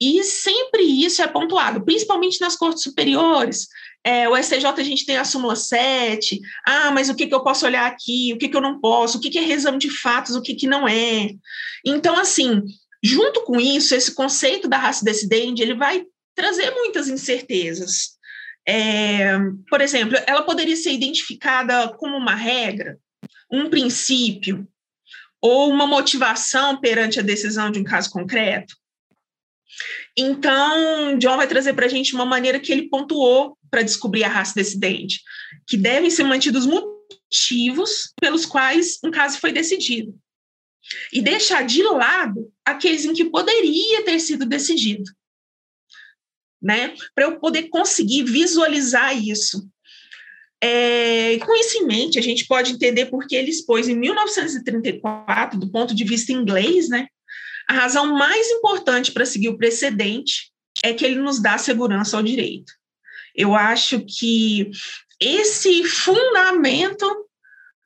E 0.00 0.22
sempre 0.22 0.82
isso 0.82 1.20
é 1.20 1.26
pontuado, 1.26 1.84
principalmente 1.84 2.40
nas 2.40 2.54
cortes 2.54 2.84
superiores. 2.84 3.66
É, 4.04 4.28
o 4.28 4.36
STJ 4.36 4.64
a 4.64 4.84
gente 4.84 5.04
tem 5.04 5.16
a 5.16 5.24
súmula 5.24 5.56
7, 5.56 6.40
ah, 6.66 6.90
mas 6.92 7.08
o 7.08 7.14
que, 7.16 7.26
que 7.26 7.34
eu 7.34 7.42
posso 7.42 7.66
olhar 7.66 7.86
aqui, 7.86 8.32
o 8.32 8.38
que, 8.38 8.48
que 8.48 8.56
eu 8.56 8.60
não 8.60 8.80
posso, 8.80 9.18
o 9.18 9.20
que, 9.20 9.28
que 9.28 9.38
é 9.38 9.42
resumo 9.42 9.76
de 9.76 9.90
fatos, 9.90 10.36
o 10.36 10.40
que, 10.40 10.54
que 10.54 10.68
não 10.68 10.86
é. 10.86 11.30
Então, 11.84 12.16
assim, 12.16 12.62
junto 13.02 13.42
com 13.44 13.60
isso, 13.60 13.94
esse 13.94 14.14
conceito 14.14 14.68
da 14.68 14.78
raça 14.78 15.04
decidente, 15.04 15.60
ele 15.60 15.74
vai 15.74 16.04
trazer 16.34 16.70
muitas 16.70 17.08
incertezas. 17.08 18.16
É, 18.66 19.36
por 19.68 19.80
exemplo, 19.80 20.16
ela 20.26 20.42
poderia 20.42 20.76
ser 20.76 20.92
identificada 20.92 21.88
como 21.98 22.16
uma 22.16 22.34
regra, 22.34 22.98
um 23.50 23.68
princípio, 23.68 24.68
ou 25.40 25.70
uma 25.70 25.86
motivação 25.86 26.80
perante 26.80 27.20
a 27.20 27.22
decisão 27.22 27.70
de 27.70 27.78
um 27.78 27.84
caso 27.84 28.10
concreto. 28.10 28.76
Então, 30.16 31.16
John 31.18 31.36
vai 31.36 31.46
trazer 31.46 31.74
para 31.74 31.86
a 31.86 31.88
gente 31.88 32.14
uma 32.14 32.26
maneira 32.26 32.58
que 32.58 32.72
ele 32.72 32.88
pontuou 32.88 33.56
para 33.70 33.82
descobrir 33.82 34.24
a 34.24 34.28
raça 34.28 34.54
decidente, 34.54 35.20
que 35.66 35.76
devem 35.76 36.10
ser 36.10 36.24
mantidos 36.24 36.66
motivos 36.66 38.12
pelos 38.20 38.44
quais 38.44 38.98
um 39.04 39.10
caso 39.10 39.38
foi 39.38 39.52
decidido. 39.52 40.18
E 41.12 41.20
deixar 41.20 41.64
de 41.64 41.82
lado 41.82 42.50
aqueles 42.64 43.04
em 43.04 43.12
que 43.12 43.26
poderia 43.26 44.04
ter 44.04 44.18
sido 44.18 44.46
decidido 44.46 45.04
né? 46.60 46.94
Para 47.14 47.24
eu 47.24 47.38
poder 47.38 47.68
conseguir 47.68 48.24
visualizar 48.24 49.16
isso. 49.16 49.68
É, 50.62 51.38
com 51.38 51.54
isso 51.54 51.78
em 51.78 51.86
mente, 51.86 52.18
a 52.18 52.22
gente 52.22 52.46
pode 52.46 52.72
entender 52.72 53.06
porque 53.06 53.36
ele 53.36 53.50
expôs 53.50 53.88
em 53.88 53.96
1934, 53.96 55.58
do 55.58 55.70
ponto 55.70 55.94
de 55.94 56.04
vista 56.04 56.32
inglês, 56.32 56.88
né? 56.88 57.06
A 57.68 57.74
razão 57.74 58.16
mais 58.16 58.48
importante 58.50 59.12
para 59.12 59.26
seguir 59.26 59.50
o 59.50 59.58
precedente 59.58 60.50
é 60.82 60.92
que 60.92 61.04
ele 61.04 61.16
nos 61.16 61.40
dá 61.40 61.58
segurança 61.58 62.16
ao 62.16 62.22
direito. 62.22 62.72
Eu 63.34 63.54
acho 63.54 64.00
que 64.00 64.70
esse 65.20 65.84
fundamento 65.84 67.28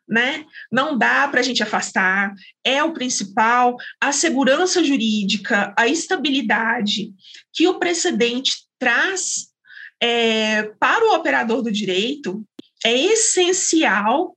né? 0.08 0.44
Não 0.70 0.98
dá 0.98 1.26
para 1.28 1.40
a 1.40 1.42
gente 1.42 1.62
afastar, 1.62 2.34
é 2.62 2.84
o 2.84 2.92
principal, 2.92 3.76
a 3.98 4.12
segurança 4.12 4.84
jurídica, 4.84 5.72
a 5.76 5.88
estabilidade 5.88 7.14
que 7.50 7.66
o 7.66 7.78
precedente 7.78 8.52
traz 8.78 9.46
é, 10.02 10.64
para 10.78 11.04
o 11.06 11.14
operador 11.14 11.62
do 11.62 11.72
direito 11.72 12.44
é 12.84 12.94
essencial 12.94 14.36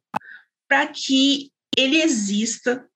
para 0.67 0.87
que 0.87 1.51
ele 1.77 2.01
exista 2.01 2.87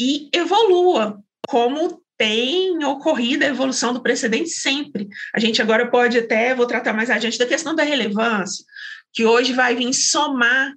e 0.00 0.28
evolua, 0.32 1.22
como 1.48 2.02
tem 2.18 2.84
ocorrido 2.84 3.44
a 3.44 3.48
evolução 3.48 3.92
do 3.92 4.02
precedente 4.02 4.50
sempre. 4.50 5.08
A 5.34 5.40
gente 5.40 5.60
agora 5.60 5.90
pode 5.90 6.18
até, 6.18 6.54
vou 6.54 6.66
tratar 6.66 6.92
mais 6.92 7.10
adiante 7.10 7.38
da 7.38 7.46
questão 7.46 7.74
da 7.74 7.82
relevância, 7.82 8.64
que 9.12 9.24
hoje 9.24 9.52
vai 9.52 9.74
vir 9.74 9.92
somar 9.92 10.72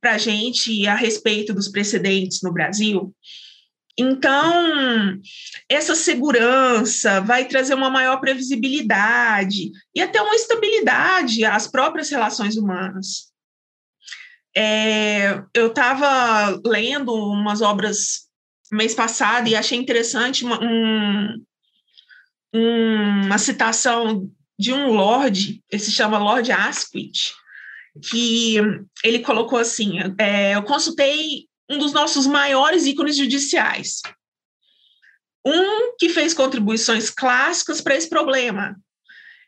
para 0.00 0.12
a 0.12 0.18
gente 0.18 0.86
a 0.86 0.94
respeito 0.94 1.52
dos 1.52 1.68
precedentes 1.68 2.40
no 2.42 2.52
Brasil. 2.52 3.14
Então, 3.98 5.18
essa 5.68 5.94
segurança 5.94 7.20
vai 7.22 7.46
trazer 7.46 7.74
uma 7.74 7.88
maior 7.88 8.20
previsibilidade 8.20 9.70
e 9.94 10.02
até 10.02 10.20
uma 10.20 10.34
estabilidade 10.34 11.44
às 11.44 11.66
próprias 11.66 12.10
relações 12.10 12.56
humanas. 12.56 13.32
É, 14.56 15.42
eu 15.52 15.66
estava 15.66 16.58
lendo 16.64 17.12
umas 17.12 17.60
obras 17.60 18.26
mês 18.72 18.94
passado 18.94 19.48
e 19.48 19.54
achei 19.54 19.78
interessante 19.78 20.44
uma, 20.44 20.58
um, 20.62 21.44
uma 22.54 23.38
citação 23.38 24.30
de 24.58 24.72
um 24.72 24.92
lord, 24.92 25.62
ele 25.70 25.82
se 25.82 25.92
chama 25.92 26.18
Lord 26.18 26.50
Asquith, 26.50 27.34
que 28.08 28.56
ele 29.04 29.18
colocou 29.20 29.58
assim: 29.58 29.98
é, 30.18 30.54
eu 30.54 30.62
consultei 30.62 31.46
um 31.68 31.78
dos 31.78 31.92
nossos 31.92 32.26
maiores 32.26 32.86
ícones 32.86 33.16
judiciais, 33.16 34.00
um 35.44 35.94
que 35.98 36.08
fez 36.08 36.32
contribuições 36.32 37.10
clássicas 37.10 37.80
para 37.80 37.94
esse 37.94 38.08
problema. 38.08 38.74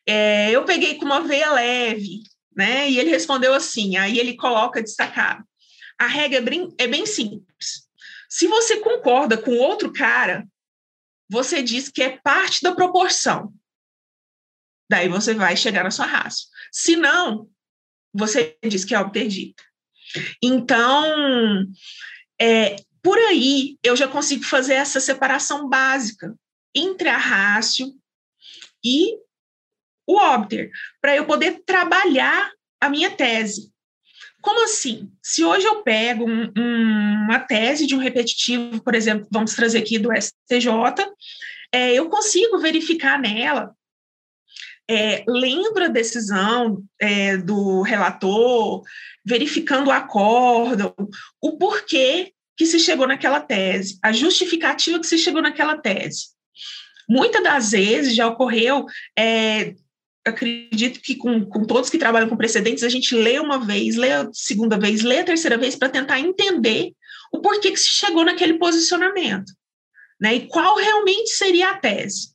É, 0.07 0.51
eu 0.51 0.65
peguei 0.65 0.95
com 0.97 1.05
uma 1.05 1.21
veia 1.21 1.51
leve, 1.53 2.23
né? 2.59 2.91
E 2.91 2.99
ele 2.99 3.11
respondeu 3.11 3.55
assim: 3.55 3.97
aí 3.97 4.19
ele 4.19 4.37
coloca 4.37 4.83
destacado. 4.83 5.45
A 5.97 6.09
regra 6.09 6.39
é 6.39 6.43
bem, 6.43 6.75
é 6.77 6.89
bem 6.89 7.07
simples. 7.07 7.89
Se 8.29 8.49
você 8.49 8.79
concorda 8.81 9.39
com 9.39 9.53
outro 9.53 9.93
cara, 9.93 10.47
você 11.31 11.63
diz 11.63 11.89
que 11.89 12.03
é 12.03 12.19
parte 12.19 12.61
da 12.63 12.75
proporção. 12.75 13.55
Daí 14.91 15.09
você 15.09 15.35
vai 15.35 15.57
chegar 15.57 15.85
na 15.85 15.91
sua 15.91 16.07
raça. 16.07 16.45
Se 16.73 16.97
não, 16.97 17.49
você 18.13 18.59
diz 18.67 18.85
que 18.85 18.95
é 18.95 19.05
dito. 19.05 19.63
Então, 20.43 21.65
é, 22.41 22.77
por 23.03 23.19
aí 23.19 23.79
eu 23.83 23.95
já 23.95 24.09
consigo 24.09 24.45
fazer 24.45 24.75
essa 24.75 24.99
separação 24.99 25.69
básica 25.69 26.35
entre 26.75 27.09
a 27.09 27.19
rácio 27.19 27.95
e 28.85 29.19
o 30.09 30.17
óbter, 30.17 30.71
para 31.03 31.15
eu 31.15 31.27
poder 31.27 31.63
trabalhar 31.67 32.51
a 32.81 32.89
minha 32.89 33.11
tese. 33.11 33.71
Como 34.41 34.65
assim? 34.65 35.11
Se 35.23 35.45
hoje 35.45 35.67
eu 35.67 35.83
pego 35.83 36.25
um, 36.25 36.51
um, 36.57 37.25
uma 37.25 37.41
tese 37.41 37.87
de 37.87 37.95
um 37.95 37.99
repetitivo, 37.99 38.83
por 38.83 38.95
exemplo, 38.95 39.29
vamos 39.31 39.55
trazer 39.55 39.79
aqui 39.79 39.99
do 39.99 40.11
STJ, 40.11 40.67
é, 41.73 41.93
eu 41.93 42.09
consigo 42.09 42.59
verificar 42.59 43.21
nela 43.21 43.75
é, 44.91 45.23
lendo 45.29 45.79
a 45.83 45.89
decisão 45.89 46.83
é, 46.99 47.37
do 47.37 47.83
relator, 47.83 48.83
verificando 49.25 49.89
o 49.89 49.93
acórdão, 49.93 50.95
o 51.43 51.59
porquê 51.59 52.33
que 52.57 52.65
se 52.65 52.81
chegou 52.81 53.07
naquela 53.07 53.41
tese, 53.41 53.99
a 54.03 54.11
justificativa 54.13 54.99
que 54.99 55.07
se 55.07 55.19
chegou 55.19 55.43
naquela 55.43 55.77
tese. 55.77 56.29
Muitas 57.09 57.43
das 57.43 57.71
vezes 57.71 58.15
já 58.15 58.27
ocorreu, 58.27 58.87
é, 59.17 59.75
acredito 60.29 61.01
que 61.01 61.15
com, 61.15 61.45
com 61.45 61.65
todos 61.65 61.91
que 61.91 61.99
trabalham 61.99 62.29
com 62.29 62.37
precedentes, 62.37 62.85
a 62.85 62.89
gente 62.89 63.15
lê 63.15 63.39
uma 63.39 63.65
vez, 63.65 63.97
lê 63.97 64.13
a 64.13 64.29
segunda 64.33 64.79
vez, 64.79 65.03
lê 65.03 65.21
a 65.21 65.25
terceira 65.25 65.59
vez 65.59 65.75
para 65.77 65.89
tentar 65.89 66.21
entender 66.21 66.93
o 67.33 67.41
porquê 67.41 67.71
que 67.71 67.81
se 67.81 67.89
chegou 67.89 68.25
naquele 68.25 68.55
posicionamento. 68.55 69.53
Né, 70.21 70.35
e 70.35 70.47
qual 70.49 70.77
realmente 70.77 71.31
seria 71.31 71.71
a 71.71 71.79
tese. 71.79 72.33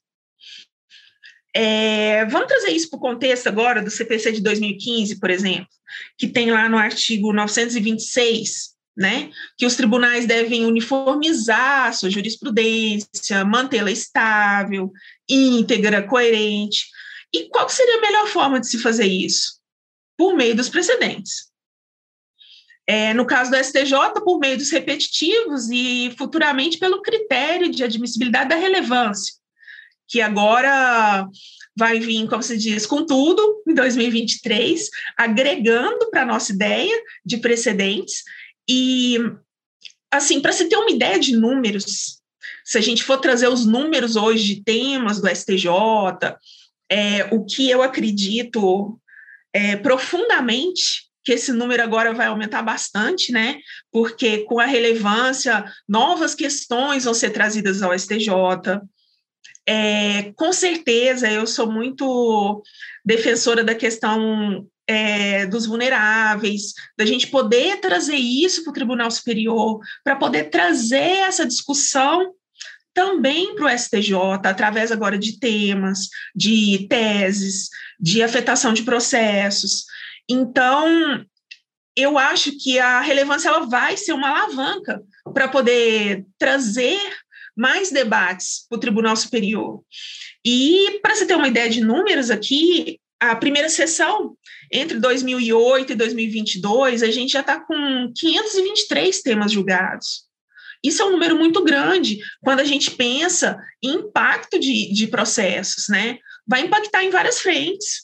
É, 1.54 2.26
vamos 2.26 2.48
trazer 2.48 2.72
isso 2.72 2.90
para 2.90 2.98
o 2.98 3.02
contexto 3.02 3.48
agora 3.48 3.82
do 3.82 3.92
CPC 3.92 4.32
de 4.32 4.42
2015, 4.42 5.20
por 5.20 5.30
exemplo, 5.30 5.68
que 6.18 6.28
tem 6.28 6.50
lá 6.50 6.68
no 6.68 6.78
artigo 6.78 7.32
926, 7.34 8.74
né, 8.96 9.30
que 9.58 9.66
os 9.66 9.76
tribunais 9.76 10.26
devem 10.26 10.66
uniformizar 10.66 11.94
sua 11.94 12.10
jurisprudência, 12.10 13.44
mantê-la 13.46 13.92
estável, 13.92 14.92
íntegra, 15.30 16.02
coerente. 16.02 16.88
E 17.34 17.50
qual 17.50 17.68
seria 17.68 17.98
a 17.98 18.02
melhor 18.02 18.28
forma 18.28 18.60
de 18.60 18.68
se 18.68 18.78
fazer 18.78 19.08
isso? 19.08 19.60
Por 20.18 20.36
meio 20.36 20.56
dos 20.56 20.70
precedentes. 20.70 21.52
É, 22.86 23.14
no 23.14 23.26
caso 23.26 23.50
do 23.50 23.58
STJ, 23.58 24.22
por 24.24 24.40
meio 24.40 24.58
dos 24.58 24.70
repetitivos 24.70 25.70
e 25.72 26.14
futuramente 26.18 26.78
pelo 26.78 27.02
critério 27.02 27.72
de 27.72 27.84
admissibilidade 27.84 28.50
da 28.50 28.56
relevância 28.56 29.34
que 30.08 30.22
agora 30.22 31.28
vai 31.76 32.00
vir, 32.00 32.28
como 32.28 32.44
se 32.44 32.58
diz, 32.58 32.86
com 32.86 33.06
tudo 33.06 33.64
em 33.68 33.74
2023, 33.74 34.88
agregando 35.18 36.10
para 36.12 36.22
a 36.22 36.26
nossa 36.26 36.54
ideia 36.54 36.96
de 37.26 37.38
precedentes. 37.38 38.24
E, 38.70 39.18
assim, 40.12 40.40
para 40.40 40.52
se 40.52 40.70
ter 40.70 40.76
uma 40.76 40.92
ideia 40.92 41.20
de 41.20 41.36
números, 41.36 42.20
se 42.64 42.78
a 42.78 42.82
gente 42.82 43.04
for 43.04 43.18
trazer 43.18 43.48
os 43.48 43.66
números 43.66 44.16
hoje 44.16 44.56
de 44.56 44.64
temas 44.64 45.20
do 45.20 45.28
STJ, 45.28 45.68
é, 46.94 47.26
o 47.34 47.44
que 47.44 47.72
eu 47.72 47.82
acredito 47.82 49.00
é, 49.52 49.76
profundamente 49.76 51.12
que 51.24 51.32
esse 51.32 51.52
número 51.52 51.82
agora 51.82 52.14
vai 52.14 52.28
aumentar 52.28 52.62
bastante, 52.62 53.32
né? 53.32 53.58
Porque 53.92 54.40
com 54.40 54.60
a 54.60 54.66
relevância, 54.66 55.66
novas 55.88 56.36
questões 56.36 57.06
vão 57.06 57.14
ser 57.14 57.32
trazidas 57.32 57.82
ao 57.82 57.98
STJ, 57.98 58.30
é, 59.66 60.34
com 60.36 60.52
certeza, 60.52 61.32
eu 61.32 61.48
sou 61.48 61.72
muito 61.72 62.62
defensora 63.04 63.64
da 63.64 63.74
questão 63.74 64.68
é, 64.86 65.46
dos 65.46 65.66
vulneráveis, 65.66 66.74
da 66.98 67.06
gente 67.06 67.28
poder 67.28 67.80
trazer 67.80 68.18
isso 68.18 68.64
para 68.64 68.72
o 68.72 68.74
Tribunal 68.74 69.10
Superior, 69.10 69.80
para 70.04 70.18
poder 70.18 70.50
trazer 70.50 71.22
essa 71.22 71.46
discussão 71.46 72.34
também 72.94 73.56
para 73.56 73.66
o 73.66 73.78
STJ, 73.78 74.14
através 74.44 74.92
agora 74.92 75.18
de 75.18 75.40
temas, 75.40 76.10
de 76.36 76.88
teses, 76.88 77.70
de 78.00 78.22
afetação 78.22 78.74
de 78.74 78.84
processos. 78.84 79.86
Então, 80.30 81.26
eu 81.96 82.18
acho 82.18 82.58
que 82.58 82.80
a 82.80 83.02
relevância 83.02 83.50
ela 83.50 83.68
vai 83.68 83.98
ser 83.98 84.14
uma 84.14 84.30
alavanca 84.30 85.02
para 85.34 85.48
poder 85.48 86.26
trazer 86.38 87.00
mais 87.56 87.92
debates 87.92 88.66
para 88.68 88.78
o 88.78 88.80
Tribunal 88.80 89.16
Superior. 89.16 89.82
E, 90.46 91.00
para 91.02 91.16
você 91.16 91.26
ter 91.26 91.36
uma 91.36 91.48
ideia 91.48 91.70
de 91.70 91.82
números 91.82 92.30
aqui, 92.30 93.00
a 93.20 93.36
primeira 93.36 93.70
sessão, 93.70 94.36
entre 94.72 95.00
2008 95.00 95.94
e 95.94 95.96
2022, 95.96 97.04
a 97.04 97.12
gente 97.12 97.32
já 97.32 97.42
está 97.42 97.60
com 97.60 98.12
523 98.16 99.22
temas 99.22 99.52
julgados. 99.52 100.24
Isso 100.84 101.02
é 101.02 101.06
um 101.06 101.12
número 101.12 101.38
muito 101.38 101.64
grande 101.64 102.20
quando 102.42 102.60
a 102.60 102.66
gente 102.66 102.92
pensa 102.92 103.58
em 103.82 103.96
impacto 103.96 104.60
de, 104.60 104.92
de 104.94 105.08
processos, 105.08 105.88
né? 105.88 106.18
Vai 106.46 106.62
impactar 106.62 107.04
em 107.04 107.10
várias 107.10 107.40
frentes. 107.40 108.04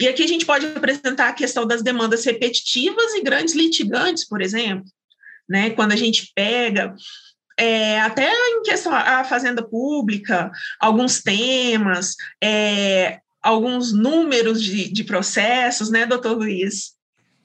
E 0.00 0.08
aqui 0.08 0.22
a 0.22 0.26
gente 0.26 0.46
pode 0.46 0.66
apresentar 0.66 1.28
a 1.28 1.34
questão 1.34 1.66
das 1.66 1.82
demandas 1.82 2.24
repetitivas 2.24 3.14
e 3.14 3.22
grandes 3.22 3.54
litigantes, 3.54 4.26
por 4.26 4.40
exemplo. 4.40 4.84
Né? 5.48 5.70
Quando 5.70 5.92
a 5.92 5.96
gente 5.96 6.32
pega 6.34 6.94
é, 7.58 8.00
até 8.00 8.30
em 8.30 8.62
questão 8.62 8.92
a 8.94 9.24
fazenda 9.24 9.66
pública, 9.66 10.50
alguns 10.80 11.22
temas, 11.22 12.14
é, 12.42 13.20
alguns 13.42 13.92
números 13.92 14.62
de, 14.62 14.92
de 14.92 15.04
processos, 15.04 15.90
né, 15.90 16.04
doutor 16.04 16.36
Luiz? 16.36 16.95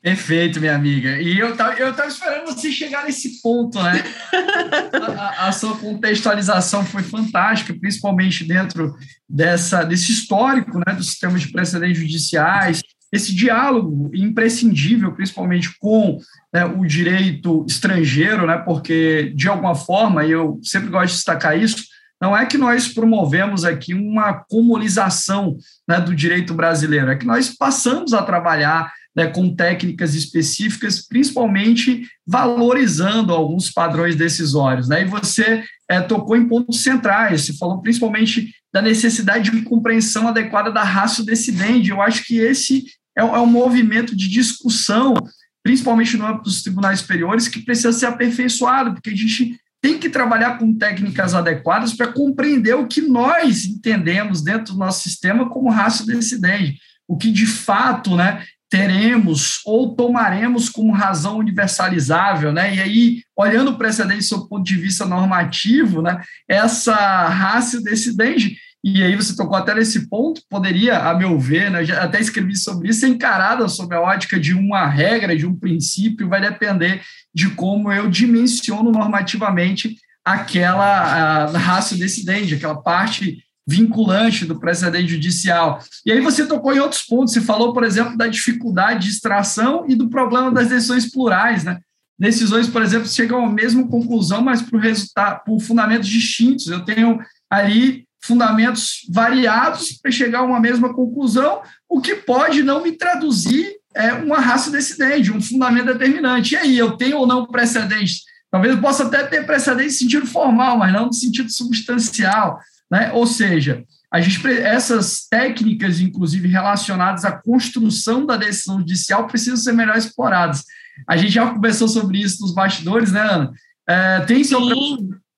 Perfeito, 0.02 0.60
minha 0.60 0.74
amiga. 0.74 1.22
E 1.22 1.38
eu 1.38 1.52
estava 1.52 1.74
eu 1.76 1.94
tava 1.94 2.08
esperando 2.08 2.48
você 2.48 2.72
chegar 2.72 3.06
nesse 3.06 3.40
ponto, 3.40 3.82
né? 3.84 4.04
a, 5.16 5.48
a, 5.48 5.52
sua 5.52 5.78
contextualização 5.78 6.84
foi 6.84 7.04
fantástica, 7.04 7.74
principalmente 7.80 8.44
dentro 8.44 8.96
dessa, 9.30 9.84
desse 9.84 10.12
histórico 10.12 10.80
né, 10.80 10.96
dos 10.96 11.08
sistemas 11.08 11.42
de 11.42 11.52
precedentes 11.52 12.00
judiciais, 12.00 12.82
esse 13.12 13.36
diálogo 13.36 14.10
imprescindível, 14.14 15.12
principalmente 15.12 15.70
com 15.78 16.18
né, 16.52 16.66
o 16.66 16.84
direito 16.84 17.64
estrangeiro, 17.70 18.48
né, 18.48 18.58
porque, 18.58 19.32
de 19.36 19.48
alguma 19.48 19.76
forma, 19.76 20.26
e 20.26 20.32
eu 20.32 20.60
sempre 20.64 20.90
gosto 20.90 21.10
de 21.10 21.16
destacar 21.16 21.56
isso, 21.56 21.84
não 22.20 22.38
é 22.38 22.46
que 22.46 22.58
nós 22.58 22.88
promovemos 22.88 23.66
aqui 23.66 23.94
uma 23.94 24.34
comunização 24.34 25.58
né, 25.88 26.00
do 26.00 26.16
direito 26.16 26.54
brasileiro, 26.54 27.12
é 27.12 27.16
que 27.16 27.26
nós 27.26 27.50
passamos 27.50 28.14
a 28.14 28.24
trabalhar 28.24 28.92
né, 29.16 29.28
com 29.28 29.54
técnicas 29.54 30.16
específicas, 30.16 31.06
principalmente 31.06 32.08
valorizando 32.26 33.34
alguns 33.34 33.70
padrões 33.70 34.16
decisórios. 34.16 34.88
Né? 34.88 35.02
E 35.02 35.06
você 35.06 35.64
é, 35.90 36.00
tocou 36.00 36.36
em 36.36 36.48
pontos 36.48 36.84
centrais, 36.84 37.42
você 37.42 37.54
falou 37.54 37.82
principalmente 37.82 38.54
da 38.74 38.82
necessidade 38.82 39.52
de 39.52 39.62
compreensão 39.64 40.28
adequada 40.28 40.72
da 40.72 40.84
raça 40.84 41.24
decidente. 41.24 41.90
Eu 41.90 42.02
acho 42.02 42.24
que 42.26 42.38
esse 42.38 42.86
é, 43.18 43.22
é 43.22 43.40
um 43.40 43.46
movimento 43.46 44.16
de 44.16 44.30
discussão, 44.30 45.14
principalmente 45.62 46.16
no 46.16 46.26
âmbito 46.26 46.46
dos 46.46 46.64
tribunais 46.64 47.02
superiores, 47.02 47.48
que 47.48 47.60
precisa 47.60 47.92
ser 47.92 48.06
aperfeiçoado, 48.06 48.94
porque 48.94 49.10
a 49.10 49.16
gente 49.16 49.60
tem 49.82 49.98
que 49.98 50.10
trabalhar 50.10 50.60
com 50.60 50.78
técnicas 50.78 51.34
adequadas 51.34 51.94
para 51.94 52.14
compreender 52.14 52.76
o 52.76 52.88
que 52.88 53.02
nós 53.02 53.66
entendemos 53.66 54.42
dentro 54.42 54.74
do 54.74 54.80
nosso 54.80 55.02
sistema 55.02 55.50
como 55.50 55.72
raça 55.72 56.06
decidente, 56.06 56.80
o 57.08 57.18
que 57.18 57.32
de 57.32 57.48
fato 57.48 58.16
né, 58.16 58.46
teremos 58.72 59.60
ou 59.66 59.94
tomaremos 59.94 60.70
como 60.70 60.94
razão 60.94 61.38
universalizável, 61.38 62.54
né? 62.54 62.74
E 62.74 62.80
aí, 62.80 63.24
olhando 63.36 63.72
o 63.72 63.78
precedente 63.78 64.30
do 64.30 64.48
ponto 64.48 64.64
de 64.64 64.78
vista 64.78 65.06
normativo, 65.06 66.02
né, 66.02 66.22
essa 66.48 66.96
raça 66.96 67.82
decidente 67.82 68.58
e 68.84 69.04
aí 69.04 69.16
você 69.16 69.36
tocou 69.36 69.56
até 69.56 69.76
nesse 69.76 70.10
ponto, 70.10 70.42
poderia, 70.50 70.98
a 70.98 71.14
meu 71.14 71.38
ver, 71.38 71.70
né, 71.70 71.86
já 71.86 72.02
até 72.02 72.20
escrevi 72.20 72.56
sobre 72.56 72.90
isso, 72.90 73.06
encarada 73.06 73.68
sob 73.68 73.94
a 73.94 74.02
ótica 74.02 74.40
de 74.40 74.56
uma 74.56 74.88
regra, 74.88 75.38
de 75.38 75.46
um 75.46 75.56
princípio, 75.56 76.28
vai 76.28 76.42
depender 76.42 77.02
de 77.34 77.50
como 77.50 77.92
eu 77.92 78.10
dimensiono 78.10 78.92
normativamente 78.92 79.98
aquela 80.26 81.46
raça 81.46 81.96
decidente, 81.96 82.56
aquela 82.56 82.82
parte 82.82 83.44
vinculante 83.68 84.46
do 84.46 84.60
precedente 84.60 85.10
judicial. 85.10 85.84
E 86.06 86.12
aí 86.12 86.20
você 86.20 86.46
tocou 86.46 86.74
em 86.74 86.80
outros 86.80 87.04
pontos, 87.04 87.34
você 87.34 87.42
falou, 87.42 87.74
por 87.74 87.84
exemplo, 87.84 88.18
da 88.18 88.28
dificuldade 88.28 89.08
de 89.08 89.14
extração 89.14 89.86
e 89.88 89.96
do 89.96 90.10
problema 90.10 90.52
das 90.52 90.70
decisões 90.70 91.12
plurais, 91.12 91.64
né? 91.64 91.80
Decisões, 92.20 92.68
por 92.68 92.84
exemplo, 92.84 93.08
chegam 93.08 93.46
à 93.46 93.50
mesma 93.50 93.88
conclusão, 93.88 94.42
mas 94.42 94.62
por 94.62 94.80
resultado, 94.80 95.44
por 95.44 95.60
fundamentos 95.60 96.08
distintos. 96.08 96.68
Eu 96.68 96.86
tenho 96.86 97.20
ali 97.50 98.06
fundamentos 98.24 99.08
variados 99.10 99.94
para 99.94 100.12
chegar 100.12 100.40
a 100.40 100.44
uma 100.44 100.60
mesma 100.60 100.94
conclusão, 100.94 101.62
o 101.90 102.00
que 102.00 102.16
pode 102.16 102.62
não 102.62 102.84
me 102.84 102.92
traduzir 102.92 103.76
é, 103.96 104.14
uma 104.14 104.40
raça 104.40 104.70
decidente, 104.70 105.32
um 105.32 105.42
fundamento 105.42 105.88
determinante. 105.88 106.54
E 106.54 106.58
aí, 106.58 106.78
eu 106.78 106.92
tenho 106.92 107.18
ou 107.18 107.28
não 107.28 107.48
precedente? 107.48 108.22
Talvez 108.52 108.76
eu 108.76 108.82
possa 108.82 109.06
até 109.06 109.24
ter 109.24 109.46
precedente 109.46 109.88
em 109.88 109.98
sentido 109.98 110.28
formal, 110.28 110.78
mas 110.78 110.94
não 110.94 111.08
no 111.08 111.14
sentido 111.14 111.50
substancial. 111.52 112.60
Né? 112.92 113.12
Ou 113.14 113.26
seja, 113.26 113.86
a 114.12 114.20
gente, 114.20 114.46
essas 114.48 115.26
técnicas, 115.30 116.02
inclusive 116.02 116.50
relacionadas 116.50 117.24
à 117.24 117.32
construção 117.32 118.26
da 118.26 118.36
decisão 118.36 118.80
judicial, 118.80 119.26
precisam 119.28 119.56
ser 119.56 119.72
melhor 119.72 119.96
exploradas. 119.96 120.66
A 121.08 121.16
gente 121.16 121.32
já 121.32 121.50
conversou 121.50 121.88
sobre 121.88 122.20
isso 122.20 122.42
nos 122.42 122.54
bastidores, 122.54 123.14
né, 123.14 123.22
Ana? 123.22 123.54
É, 123.88 124.20
tem 124.22 124.44
seu 124.44 124.60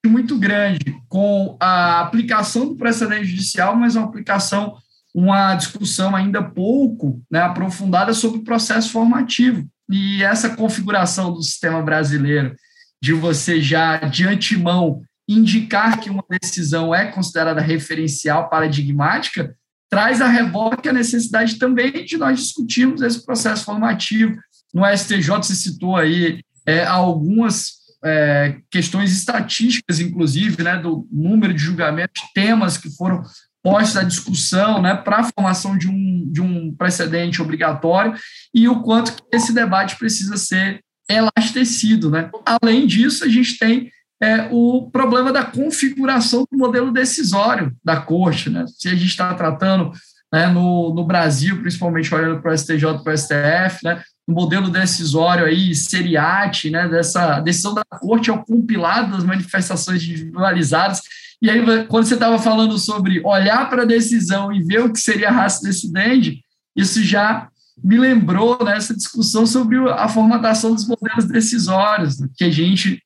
muito 0.06 0.36
grande 0.36 1.00
com 1.08 1.56
a 1.58 2.00
aplicação 2.00 2.68
do 2.68 2.76
precedente 2.76 3.24
judicial, 3.24 3.74
mas 3.74 3.96
uma 3.96 4.04
aplicação, 4.04 4.76
uma 5.14 5.54
discussão 5.54 6.14
ainda 6.14 6.42
pouco 6.42 7.22
né, 7.30 7.40
aprofundada 7.40 8.12
sobre 8.12 8.40
o 8.40 8.44
processo 8.44 8.90
formativo. 8.90 9.66
E 9.90 10.22
essa 10.22 10.50
configuração 10.50 11.32
do 11.32 11.42
sistema 11.42 11.80
brasileiro, 11.80 12.54
de 13.00 13.12
você 13.12 13.62
já 13.62 13.98
de 13.98 14.26
antemão 14.26 15.02
indicar 15.28 16.00
que 16.00 16.10
uma 16.10 16.24
decisão 16.40 16.94
é 16.94 17.06
considerada 17.06 17.60
referencial 17.60 18.48
paradigmática, 18.48 19.56
traz 19.88 20.20
a 20.20 20.26
reboque 20.26 20.88
a 20.88 20.92
necessidade 20.92 21.56
também 21.56 22.04
de 22.04 22.16
nós 22.16 22.40
discutirmos 22.40 23.00
esse 23.00 23.24
processo 23.24 23.64
formativo. 23.64 24.36
No 24.72 24.84
STJ, 24.84 25.28
você 25.36 25.54
citou 25.54 25.96
aí 25.96 26.40
é, 26.66 26.84
algumas 26.84 27.74
é, 28.04 28.56
questões 28.70 29.12
estatísticas, 29.12 30.00
inclusive, 30.00 30.62
né, 30.62 30.76
do 30.76 31.06
número 31.10 31.54
de 31.54 31.62
julgamentos, 31.62 32.22
temas 32.34 32.76
que 32.76 32.90
foram 32.90 33.22
postos 33.62 33.96
à 33.96 34.02
discussão 34.02 34.82
né, 34.82 34.94
para 34.94 35.18
a 35.18 35.24
formação 35.24 35.78
de 35.78 35.88
um, 35.88 36.30
de 36.30 36.42
um 36.42 36.74
precedente 36.74 37.40
obrigatório 37.40 38.14
e 38.52 38.68
o 38.68 38.82
quanto 38.82 39.24
esse 39.32 39.54
debate 39.54 39.96
precisa 39.96 40.36
ser 40.36 40.80
elastecido. 41.08 42.10
Né? 42.10 42.30
Além 42.44 42.86
disso, 42.86 43.24
a 43.24 43.28
gente 43.28 43.58
tem 43.58 43.90
é, 44.24 44.48
o 44.50 44.90
problema 44.90 45.32
da 45.32 45.44
configuração 45.44 46.46
do 46.50 46.56
modelo 46.56 46.90
decisório 46.90 47.74
da 47.84 48.00
Corte. 48.00 48.48
Né? 48.48 48.64
Se 48.66 48.88
a 48.88 48.92
gente 48.92 49.06
está 49.06 49.34
tratando 49.34 49.92
né, 50.32 50.46
no, 50.46 50.94
no 50.94 51.04
Brasil, 51.04 51.60
principalmente 51.60 52.12
olhando 52.14 52.40
para 52.40 52.52
o 52.52 52.58
STJ 52.58 53.02
para 53.02 53.12
o 53.12 53.18
STF, 53.18 53.84
né, 53.84 54.02
no 54.26 54.34
modelo 54.34 54.70
decisório 54.70 55.44
aí, 55.44 55.74
seriate, 55.74 56.70
né, 56.70 56.88
dessa 56.88 57.38
decisão 57.40 57.74
da 57.74 57.84
corte 57.84 58.30
ao 58.30 58.42
compilado 58.42 59.12
das 59.12 59.24
manifestações 59.24 60.02
individualizadas. 60.02 61.02
E 61.42 61.50
aí, 61.50 61.86
quando 61.86 62.06
você 62.06 62.14
estava 62.14 62.38
falando 62.38 62.78
sobre 62.78 63.20
olhar 63.24 63.68
para 63.68 63.82
a 63.82 63.86
decisão 63.86 64.50
e 64.50 64.62
ver 64.62 64.80
o 64.80 64.92
que 64.92 64.98
seria 64.98 65.28
a 65.28 65.32
raça 65.32 65.62
decidente, 65.62 66.42
isso 66.74 67.02
já 67.04 67.48
me 67.82 67.98
lembrou 67.98 68.64
nessa 68.64 68.92
né, 68.92 68.96
discussão 68.96 69.46
sobre 69.46 69.76
a 69.90 70.08
formatação 70.08 70.74
dos 70.74 70.86
modelos 70.86 71.26
decisórios, 71.26 72.18
né, 72.18 72.28
que 72.36 72.44
a 72.44 72.50
gente 72.50 73.02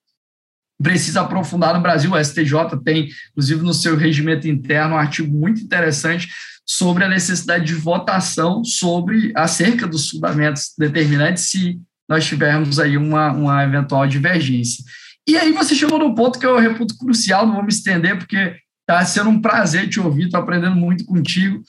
precisa 0.82 1.22
aprofundar 1.22 1.74
no 1.74 1.80
Brasil. 1.80 2.12
O 2.12 2.24
STJ 2.24 2.78
tem, 2.84 3.08
inclusive, 3.30 3.62
no 3.62 3.74
seu 3.74 3.96
regimento 3.96 4.46
interno, 4.48 4.94
um 4.94 4.98
artigo 4.98 5.34
muito 5.34 5.60
interessante 5.60 6.28
sobre 6.64 7.04
a 7.04 7.08
necessidade 7.08 7.64
de 7.64 7.74
votação 7.74 8.62
sobre 8.62 9.32
acerca 9.34 9.86
dos 9.86 10.10
fundamentos 10.10 10.74
determinantes 10.78 11.44
se 11.44 11.80
nós 12.08 12.26
tivermos 12.26 12.78
aí 12.78 12.96
uma, 12.96 13.32
uma 13.32 13.64
eventual 13.64 14.06
divergência. 14.06 14.84
E 15.26 15.36
aí 15.36 15.52
você 15.52 15.74
chegou 15.74 15.98
no 15.98 16.14
ponto 16.14 16.38
que 16.38 16.46
eu 16.46 16.58
reputo 16.58 16.96
crucial, 16.96 17.46
não 17.46 17.54
vou 17.54 17.62
me 17.62 17.70
estender, 17.70 18.16
porque 18.16 18.56
está 18.80 19.04
sendo 19.04 19.28
um 19.28 19.40
prazer 19.40 19.88
te 19.88 20.00
ouvir, 20.00 20.24
estou 20.24 20.40
aprendendo 20.40 20.76
muito 20.76 21.04
contigo, 21.04 21.62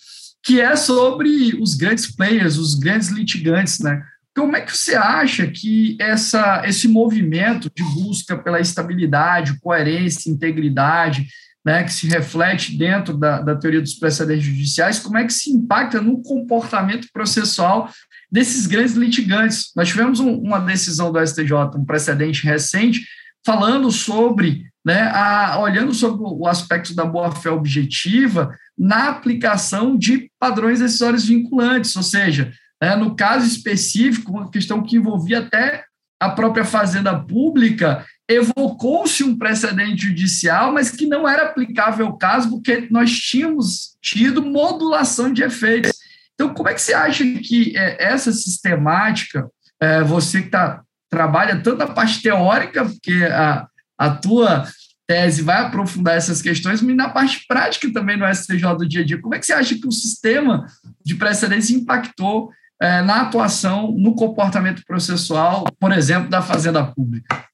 que 0.43 0.62
é 0.62 0.76
sobre 0.76 1.58
os 1.60 1.76
grandes 1.76 2.13
players, 2.15 2.58
os 2.58 2.76
grandes 2.76 3.10
litigantes, 3.10 3.80
né? 3.80 4.02
Como 4.35 4.55
é 4.55 4.61
que 4.61 4.75
você 4.75 4.95
acha 4.95 5.47
que 5.47 5.97
essa, 5.99 6.63
esse 6.65 6.87
movimento 6.87 7.69
de 7.75 7.83
busca 7.83 8.37
pela 8.37 8.59
estabilidade, 8.59 9.59
coerência, 9.59 10.29
integridade, 10.29 11.27
né, 11.65 11.83
que 11.83 11.91
se 11.91 12.07
reflete 12.07 12.77
dentro 12.77 13.17
da, 13.17 13.41
da 13.41 13.55
teoria 13.55 13.81
dos 13.81 13.95
precedentes 13.95 14.45
judiciais, 14.45 14.99
como 14.99 15.17
é 15.17 15.25
que 15.25 15.33
se 15.33 15.51
impacta 15.51 16.01
no 16.01 16.21
comportamento 16.21 17.07
processual 17.11 17.89
desses 18.31 18.65
grandes 18.65 18.93
litigantes. 18.93 19.71
Nós 19.75 19.89
tivemos 19.89 20.19
um, 20.19 20.35
uma 20.35 20.59
decisão 20.59 21.11
do 21.11 21.19
STJ, 21.25 21.53
um 21.75 21.85
precedente 21.85 22.45
recente, 22.45 23.05
falando 23.45 23.91
sobre 23.91 24.69
né, 24.85 25.01
a, 25.13 25.59
olhando 25.59 25.93
sobre 25.93 26.21
o 26.23 26.47
aspecto 26.47 26.95
da 26.95 27.05
boa-fé 27.05 27.49
objetiva 27.49 28.55
na 28.77 29.09
aplicação 29.09 29.97
de 29.97 30.31
padrões 30.39 30.79
decisórios 30.79 31.25
vinculantes, 31.25 31.95
ou 31.95 32.03
seja, 32.03 32.51
né, 32.81 32.95
no 32.95 33.15
caso 33.15 33.45
específico, 33.45 34.31
uma 34.31 34.49
questão 34.49 34.83
que 34.83 34.95
envolvia 34.95 35.39
até 35.39 35.83
a 36.19 36.29
própria 36.29 36.65
fazenda 36.65 37.17
pública, 37.17 38.05
evocou-se 38.27 39.23
um 39.23 39.37
precedente 39.37 40.07
judicial, 40.07 40.71
mas 40.71 40.91
que 40.91 41.05
não 41.05 41.27
era 41.27 41.43
aplicável 41.43 42.07
ao 42.07 42.17
caso, 42.17 42.49
porque 42.49 42.87
nós 42.91 43.11
tínhamos 43.11 43.95
tido 44.01 44.43
modulação 44.43 45.31
de 45.31 45.41
efeitos. 45.41 45.93
Então, 46.33 46.53
como 46.53 46.69
é 46.69 46.73
que 46.73 46.81
você 46.81 46.93
acha 46.93 47.23
que 47.23 47.75
é, 47.75 48.03
essa 48.03 48.31
sistemática, 48.31 49.49
é, 49.79 50.03
você 50.03 50.41
que 50.41 50.49
tá, 50.49 50.81
trabalha 51.09 51.61
tanto 51.61 51.81
a 51.81 51.87
parte 51.87 52.21
teórica, 52.21 52.85
porque 52.85 53.23
a, 53.25 53.67
a 53.97 54.09
tua 54.11 54.67
tese 55.07 55.41
vai 55.41 55.63
aprofundar 55.63 56.15
essas 56.15 56.39
questões, 56.39 56.83
mas 56.83 56.95
na 56.95 57.09
parte 57.09 57.45
prática 57.47 57.91
também 57.91 58.15
no 58.15 58.31
STJ 58.31 58.61
do 58.77 58.87
dia 58.87 59.01
a 59.01 59.05
dia, 59.05 59.19
como 59.19 59.33
é 59.33 59.39
que 59.39 59.45
você 59.45 59.53
acha 59.53 59.73
que 59.73 59.87
o 59.87 59.91
sistema 59.91 60.67
de 61.03 61.15
precedência 61.15 61.75
impactou 61.75 62.51
é, 62.81 63.01
na 63.01 63.21
atuação, 63.21 63.91
no 63.91 64.15
comportamento 64.15 64.83
processual, 64.85 65.65
por 65.79 65.91
exemplo, 65.91 66.29
da 66.29 66.41
Fazenda 66.41 66.83
Pública? 66.83 67.45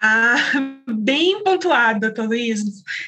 Ah, 0.00 0.36
bem 0.98 1.44
pontuado, 1.44 2.00
doutor 2.00 2.26
Luiz. 2.26 2.60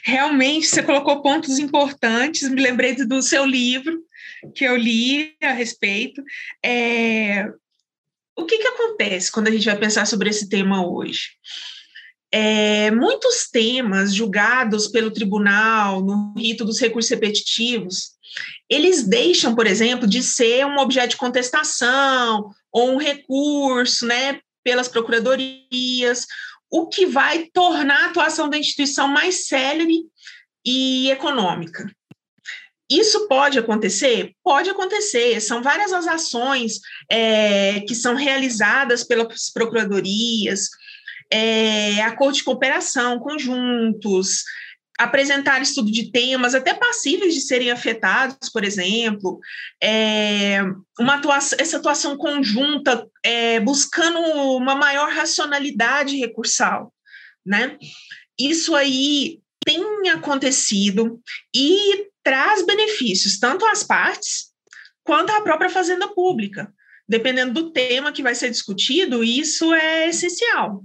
Realmente, 0.05 0.69
você 0.69 0.81
colocou 0.81 1.21
pontos 1.21 1.59
importantes. 1.59 2.49
Me 2.49 2.63
lembrei 2.63 2.95
do 2.95 3.21
seu 3.21 3.45
livro, 3.45 4.01
que 4.55 4.65
eu 4.65 4.77
li 4.77 5.35
a 5.43 5.51
respeito. 5.51 6.23
É, 6.65 7.49
o 8.37 8.45
que, 8.45 8.59
que 8.59 8.69
acontece 8.69 9.33
quando 9.33 9.49
a 9.49 9.51
gente 9.51 9.67
vai 9.67 9.77
pensar 9.77 10.07
sobre 10.07 10.31
esse 10.31 10.49
tema 10.49 10.87
hoje? 10.87 11.31
É, 12.31 12.91
muitos 12.93 13.49
temas 13.51 14.15
julgados 14.15 14.89
pelo 14.89 15.11
tribunal 15.11 16.01
no 16.01 16.35
rito 16.37 16.65
dos 16.65 16.81
recursos 16.81 17.11
repetitivos, 17.11 18.11
eles 18.69 19.07
deixam, 19.07 19.55
por 19.55 19.67
exemplo, 19.67 20.07
de 20.07 20.23
ser 20.23 20.67
um 20.67 20.79
objeto 20.79 21.11
de 21.11 21.17
contestação 21.17 22.51
ou 22.73 22.93
um 22.93 22.97
recurso, 22.97 24.07
né, 24.07 24.41
pelas 24.65 24.89
procuradorias, 24.89 26.27
o 26.71 26.89
que 26.89 27.07
vai 27.07 27.49
tornar 27.53 28.05
a 28.05 28.07
atuação 28.07 28.49
da 28.49 28.59
instituição 28.59 29.07
mais 29.07 29.47
célere 29.47 30.03
e 30.65 31.11
econômica. 31.11 31.89
Isso 32.91 33.29
pode 33.29 33.59
acontecer? 33.59 34.33
Pode 34.43 34.69
acontecer. 34.69 35.41
São 35.41 35.63
várias 35.63 35.93
as 35.93 36.07
ações 36.07 36.81
é, 37.11 37.81
que 37.81 37.95
são 37.95 38.15
realizadas 38.15 39.05
pelas 39.05 39.51
procuradorias, 39.51 40.69
é, 41.31 42.03
acordo 42.03 42.37
de 42.37 42.45
cooperação, 42.45 43.19
conjuntos, 43.19 44.45
apresentar 44.99 45.61
estudo 45.61 45.91
de 45.91 46.11
temas 46.11 46.55
até 46.55 46.73
passíveis 46.73 47.35
de 47.35 47.41
serem 47.41 47.71
afetados, 47.71 48.49
por 48.49 48.65
exemplo, 48.65 49.41
é, 49.83 50.61
uma 50.99 51.17
atuação, 51.17 51.59
essa 51.61 51.79
atuação 51.79 52.17
conjunta 52.17 53.07
é, 53.25 53.59
buscando 53.61 54.21
uma 54.57 54.75
maior 54.77 55.11
racionalidade 55.11 56.17
recursal, 56.17 56.93
né? 57.45 57.77
Isso 58.39 58.75
aí 58.75 59.41
tem 59.65 60.11
acontecido 60.11 61.21
e 61.55 62.09
traz 62.23 62.65
benefícios 62.65 63.39
tanto 63.39 63.65
às 63.67 63.83
partes 63.83 64.53
quanto 65.03 65.31
à 65.31 65.41
própria 65.41 65.71
fazenda 65.71 66.09
pública. 66.09 66.73
Dependendo 67.07 67.53
do 67.53 67.71
tema 67.71 68.13
que 68.13 68.23
vai 68.23 68.35
ser 68.35 68.51
discutido, 68.51 69.23
isso 69.23 69.75
é 69.75 70.09
essencial. 70.09 70.83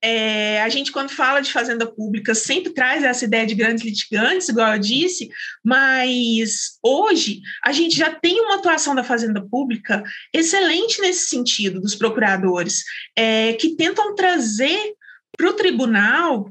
É, 0.00 0.62
a 0.62 0.68
gente, 0.68 0.92
quando 0.92 1.10
fala 1.10 1.40
de 1.40 1.52
fazenda 1.52 1.84
pública, 1.84 2.34
sempre 2.34 2.72
traz 2.72 3.02
essa 3.02 3.24
ideia 3.24 3.44
de 3.44 3.54
grandes 3.54 3.84
litigantes, 3.84 4.48
igual 4.48 4.74
eu 4.74 4.78
disse, 4.78 5.28
mas 5.64 6.78
hoje 6.82 7.40
a 7.64 7.72
gente 7.72 7.96
já 7.96 8.14
tem 8.14 8.40
uma 8.40 8.56
atuação 8.56 8.94
da 8.94 9.02
fazenda 9.02 9.44
pública 9.44 10.04
excelente 10.32 11.00
nesse 11.00 11.26
sentido, 11.26 11.80
dos 11.80 11.96
procuradores, 11.96 12.84
é, 13.16 13.54
que 13.54 13.74
tentam 13.74 14.14
trazer 14.14 14.94
para 15.36 15.50
o 15.50 15.54
tribunal, 15.54 16.48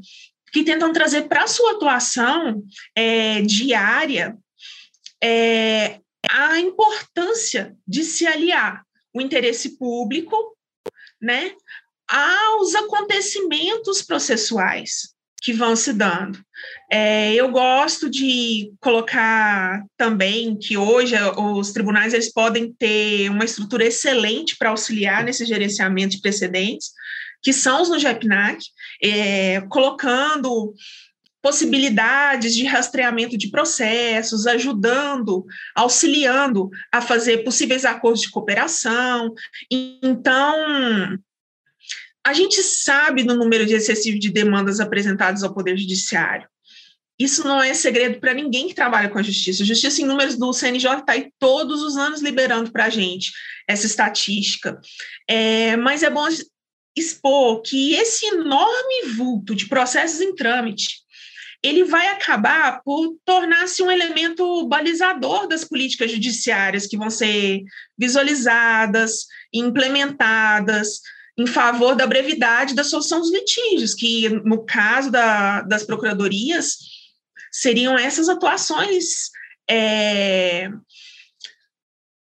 que 0.51 0.63
tentam 0.63 0.91
trazer 0.91 1.23
para 1.23 1.43
a 1.43 1.47
sua 1.47 1.71
atuação 1.71 2.61
é, 2.95 3.41
diária 3.41 4.37
é, 5.23 5.99
a 6.29 6.59
importância 6.59 7.75
de 7.87 8.03
se 8.03 8.27
aliar 8.27 8.83
o 9.13 9.21
interesse 9.21 9.77
público 9.77 10.35
né, 11.21 11.53
aos 12.07 12.73
acontecimentos 12.75 14.01
processuais 14.01 15.15
que 15.41 15.53
vão 15.53 15.75
se 15.75 15.93
dando. 15.93 16.39
É, 16.91 17.33
eu 17.35 17.51
gosto 17.51 18.09
de 18.09 18.73
colocar 18.79 19.83
também 19.95 20.57
que 20.57 20.77
hoje 20.77 21.15
os 21.37 21.71
tribunais 21.71 22.13
eles 22.13 22.31
podem 22.31 22.73
ter 22.73 23.29
uma 23.29 23.45
estrutura 23.45 23.85
excelente 23.85 24.57
para 24.57 24.69
auxiliar 24.69 25.23
nesse 25.23 25.45
gerenciamento 25.45 26.15
de 26.15 26.21
precedentes, 26.21 26.91
que 27.41 27.53
são 27.53 27.81
os 27.81 27.89
no 27.89 27.99
GEPNAC, 27.99 28.57
é, 29.01 29.61
colocando 29.69 30.73
possibilidades 31.41 32.55
de 32.55 32.65
rastreamento 32.65 33.37
de 33.37 33.49
processos, 33.49 34.47
ajudando, 34.47 35.45
auxiliando 35.75 36.69
a 36.91 36.99
fazer 36.99 37.43
possíveis 37.43 37.85
acordos 37.85 38.21
de 38.21 38.31
cooperação. 38.31 39.33
Então, 39.71 41.17
a 42.27 42.33
gente 42.33 42.61
sabe 42.61 43.23
do 43.23 43.35
número 43.35 43.65
de 43.65 43.73
excessivo 43.73 44.19
de 44.19 44.29
demandas 44.29 44.81
apresentadas 44.81 45.43
ao 45.43 45.53
Poder 45.53 45.77
Judiciário. 45.77 46.45
Isso 47.17 47.47
não 47.47 47.63
é 47.63 47.73
segredo 47.73 48.19
para 48.19 48.33
ninguém 48.33 48.67
que 48.67 48.75
trabalha 48.75 49.07
com 49.09 49.17
a 49.17 49.23
justiça. 49.23 49.63
A 49.63 49.65
justiça 49.65 50.01
em 50.01 50.05
números 50.05 50.35
do 50.35 50.51
CNJ 50.51 50.99
está 50.99 51.13
aí 51.13 51.31
todos 51.39 51.81
os 51.81 51.95
anos 51.95 52.21
liberando 52.21 52.69
para 52.69 52.85
a 52.85 52.89
gente 52.89 53.31
essa 53.65 53.85
estatística. 53.85 54.77
É, 55.25 55.77
mas 55.77 56.03
é 56.03 56.09
bom 56.09 56.27
expor 56.97 57.61
que 57.61 57.93
esse 57.93 58.25
enorme 58.25 59.13
vulto 59.15 59.55
de 59.55 59.67
processos 59.67 60.19
em 60.19 60.35
trâmite 60.35 61.07
ele 61.63 61.85
vai 61.85 62.09
acabar 62.09 62.81
por 62.83 63.15
tornar-se 63.25 63.81
um 63.81 63.89
elemento 63.89 64.67
balizador 64.67 65.47
das 65.47 65.63
políticas 65.63 66.11
judiciárias 66.11 66.85
que 66.85 66.97
vão 66.97 67.09
ser 67.09 67.63
visualizadas, 67.97 69.25
implementadas, 69.51 71.01
em 71.37 71.45
favor 71.45 71.95
da 71.95 72.07
brevidade 72.07 72.73
da 72.73 72.83
solução 72.83 73.19
dos 73.19 73.31
litígios, 73.31 73.93
que 73.93 74.27
no 74.29 74.65
caso 74.65 75.11
da, 75.11 75.61
das 75.61 75.83
procuradorias 75.83 76.77
seriam 77.51 77.97
essas 77.97 78.27
atuações, 78.27 79.29
é, 79.69 80.69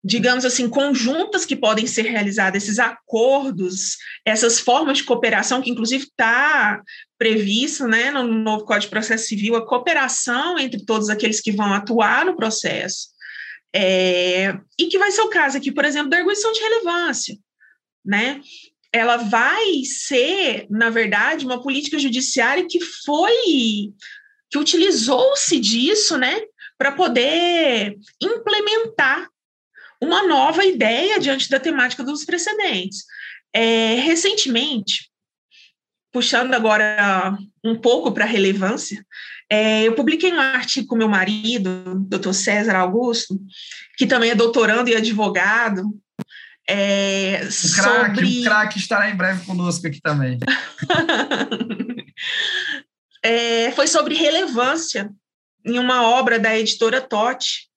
digamos 0.04 0.44
assim, 0.44 0.68
conjuntas 0.68 1.44
que 1.44 1.56
podem 1.56 1.86
ser 1.86 2.02
realizadas, 2.02 2.62
esses 2.62 2.78
acordos, 2.78 3.96
essas 4.24 4.60
formas 4.60 4.98
de 4.98 5.04
cooperação, 5.04 5.62
que 5.62 5.70
inclusive 5.70 6.04
está 6.04 6.80
prevista 7.18 7.88
né, 7.88 8.10
no 8.10 8.22
novo 8.22 8.64
Código 8.64 8.82
de 8.82 8.90
Processo 8.90 9.26
Civil, 9.26 9.56
a 9.56 9.66
cooperação 9.66 10.58
entre 10.58 10.84
todos 10.84 11.08
aqueles 11.08 11.40
que 11.40 11.50
vão 11.50 11.72
atuar 11.72 12.24
no 12.26 12.36
processo. 12.36 13.08
É, 13.74 14.56
e 14.78 14.86
que 14.86 14.98
vai 14.98 15.10
ser 15.10 15.22
o 15.22 15.28
caso 15.28 15.56
aqui, 15.56 15.72
por 15.72 15.84
exemplo, 15.84 16.08
da 16.08 16.18
arguição 16.18 16.52
de 16.52 16.60
relevância. 16.60 17.36
Né? 18.04 18.40
Ela 18.92 19.16
vai 19.16 19.84
ser, 19.84 20.66
na 20.70 20.90
verdade, 20.90 21.44
uma 21.44 21.62
política 21.62 21.98
judiciária 21.98 22.66
que 22.68 22.80
foi, 22.80 23.92
que 24.50 24.58
utilizou-se 24.58 25.58
disso, 25.58 26.16
né, 26.16 26.40
para 26.78 26.92
poder 26.92 27.96
implementar 28.20 29.28
uma 30.00 30.26
nova 30.26 30.64
ideia 30.64 31.18
diante 31.18 31.48
da 31.48 31.58
temática 31.58 32.04
dos 32.04 32.24
precedentes. 32.24 33.04
É, 33.52 33.94
recentemente, 33.94 35.10
puxando 36.12 36.54
agora 36.54 37.36
um 37.64 37.74
pouco 37.74 38.12
para 38.12 38.24
a 38.24 38.28
relevância, 38.28 39.04
é, 39.48 39.84
eu 39.84 39.94
publiquei 39.94 40.32
um 40.32 40.40
artigo 40.40 40.88
com 40.88 40.96
meu 40.96 41.08
marido, 41.08 42.04
doutor 42.08 42.34
César 42.34 42.76
Augusto, 42.76 43.38
que 43.96 44.06
também 44.06 44.30
é 44.30 44.34
doutorando 44.34 44.90
e 44.90 44.96
advogado, 44.96 45.82
é, 46.68 47.42
o 47.44 47.74
craque, 47.74 48.16
sobre... 48.16 48.40
o 48.40 48.44
craque 48.44 48.78
estará 48.78 49.10
em 49.10 49.16
breve 49.16 49.44
conosco 49.44 49.86
aqui 49.86 50.00
também. 50.00 50.38
é, 53.22 53.70
foi 53.72 53.86
sobre 53.86 54.14
relevância 54.14 55.10
em 55.64 55.78
uma 55.78 56.08
obra 56.08 56.38
da 56.38 56.56
editora 56.56 57.00
Totti, 57.00 57.68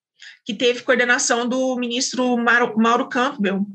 que 0.46 0.54
teve 0.54 0.82
coordenação 0.82 1.48
do 1.48 1.76
ministro 1.76 2.36
Mauro, 2.38 3.10
Campbell. 3.10 3.66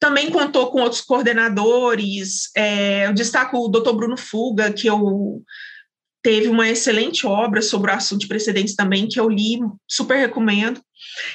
Também 0.00 0.30
contou 0.30 0.70
com 0.72 0.80
outros 0.80 1.00
coordenadores. 1.00 2.50
É, 2.56 3.06
eu 3.06 3.14
destaco 3.14 3.56
o 3.56 3.68
doutor 3.68 3.94
Bruno 3.94 4.16
Fuga, 4.16 4.72
que 4.72 4.88
eu 4.88 5.42
teve 6.20 6.48
uma 6.48 6.68
excelente 6.68 7.26
obra 7.26 7.62
sobre 7.62 7.90
o 7.90 7.94
assunto 7.94 8.20
de 8.20 8.28
precedentes 8.28 8.74
também, 8.74 9.08
que 9.08 9.18
eu 9.18 9.28
li, 9.28 9.58
super 9.88 10.16
recomendo. 10.16 10.80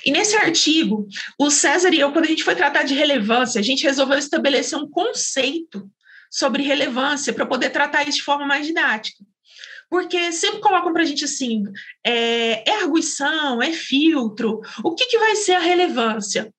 E 0.05 0.11
nesse 0.11 0.35
artigo, 0.35 1.07
o 1.39 1.49
César 1.49 1.93
e 1.93 1.99
eu, 1.99 2.11
quando 2.11 2.25
a 2.25 2.29
gente 2.29 2.43
foi 2.43 2.55
tratar 2.55 2.83
de 2.83 2.93
relevância, 2.93 3.59
a 3.59 3.63
gente 3.63 3.83
resolveu 3.83 4.17
estabelecer 4.17 4.77
um 4.77 4.89
conceito 4.89 5.89
sobre 6.29 6.63
relevância 6.63 7.33
para 7.33 7.45
poder 7.45 7.69
tratar 7.69 8.07
isso 8.07 8.17
de 8.17 8.23
forma 8.23 8.45
mais 8.45 8.65
didática. 8.65 9.23
Porque 9.89 10.31
sempre 10.31 10.59
colocam 10.59 10.91
para 10.91 11.03
a 11.03 11.05
gente 11.05 11.23
assim: 11.23 11.63
é, 12.05 12.69
é, 12.69 12.75
arguição, 12.81 13.61
é 13.61 13.71
filtro, 13.71 14.61
o 14.83 14.93
que, 14.93 15.05
que 15.05 15.17
vai 15.17 15.35
ser 15.35 15.53
a 15.53 15.59
relevância? 15.59 16.53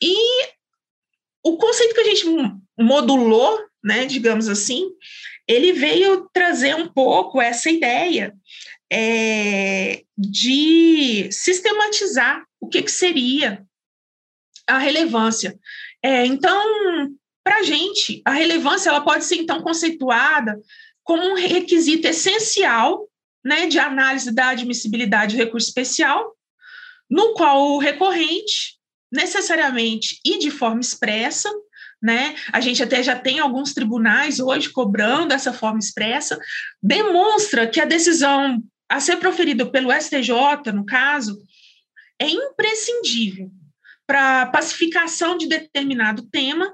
E 0.00 0.46
o 1.42 1.56
conceito 1.56 1.94
que 1.94 2.00
a 2.00 2.04
gente 2.04 2.26
modulou, 2.78 3.58
né, 3.82 4.04
digamos 4.06 4.48
assim, 4.48 4.88
ele 5.48 5.72
veio 5.72 6.28
trazer 6.32 6.76
um 6.76 6.86
pouco 6.86 7.40
essa 7.40 7.70
ideia 7.70 8.34
é, 8.90 10.02
de 10.16 11.28
sistematizar 11.30 12.44
o 12.60 12.68
que, 12.68 12.82
que 12.82 12.90
seria 12.90 13.64
a 14.66 14.78
relevância. 14.78 15.58
É, 16.02 16.26
então, 16.26 16.62
para 17.42 17.58
a 17.58 17.62
gente, 17.62 18.22
a 18.24 18.32
relevância 18.32 18.90
ela 18.90 19.00
pode 19.00 19.24
ser 19.24 19.36
então 19.36 19.62
conceituada 19.62 20.58
como 21.02 21.22
um 21.22 21.34
requisito 21.34 22.06
essencial 22.06 23.08
né, 23.44 23.66
de 23.66 23.78
análise 23.78 24.34
da 24.34 24.48
admissibilidade 24.48 25.34
do 25.34 25.42
recurso 25.42 25.68
especial, 25.68 26.36
no 27.08 27.32
qual 27.32 27.72
o 27.72 27.78
recorrente, 27.78 28.76
necessariamente 29.10 30.20
e 30.24 30.38
de 30.38 30.50
forma 30.50 30.80
expressa, 30.80 31.50
né? 32.00 32.36
A 32.52 32.60
gente 32.60 32.82
até 32.82 33.02
já 33.02 33.18
tem 33.18 33.38
alguns 33.38 33.72
tribunais 33.72 34.38
hoje 34.38 34.70
cobrando 34.70 35.32
essa 35.32 35.52
forma 35.52 35.78
expressa, 35.78 36.38
demonstra 36.82 37.66
que 37.66 37.80
a 37.80 37.86
decisão 37.86 38.62
a 38.88 39.00
ser 39.00 39.16
proferida 39.16 39.66
pelo 39.66 39.92
STJ, 39.92 40.72
no 40.72 40.84
caso, 40.86 41.38
é 42.18 42.28
imprescindível 42.28 43.50
para 44.06 44.46
pacificação 44.46 45.36
de 45.36 45.46
determinado 45.46 46.28
tema, 46.30 46.72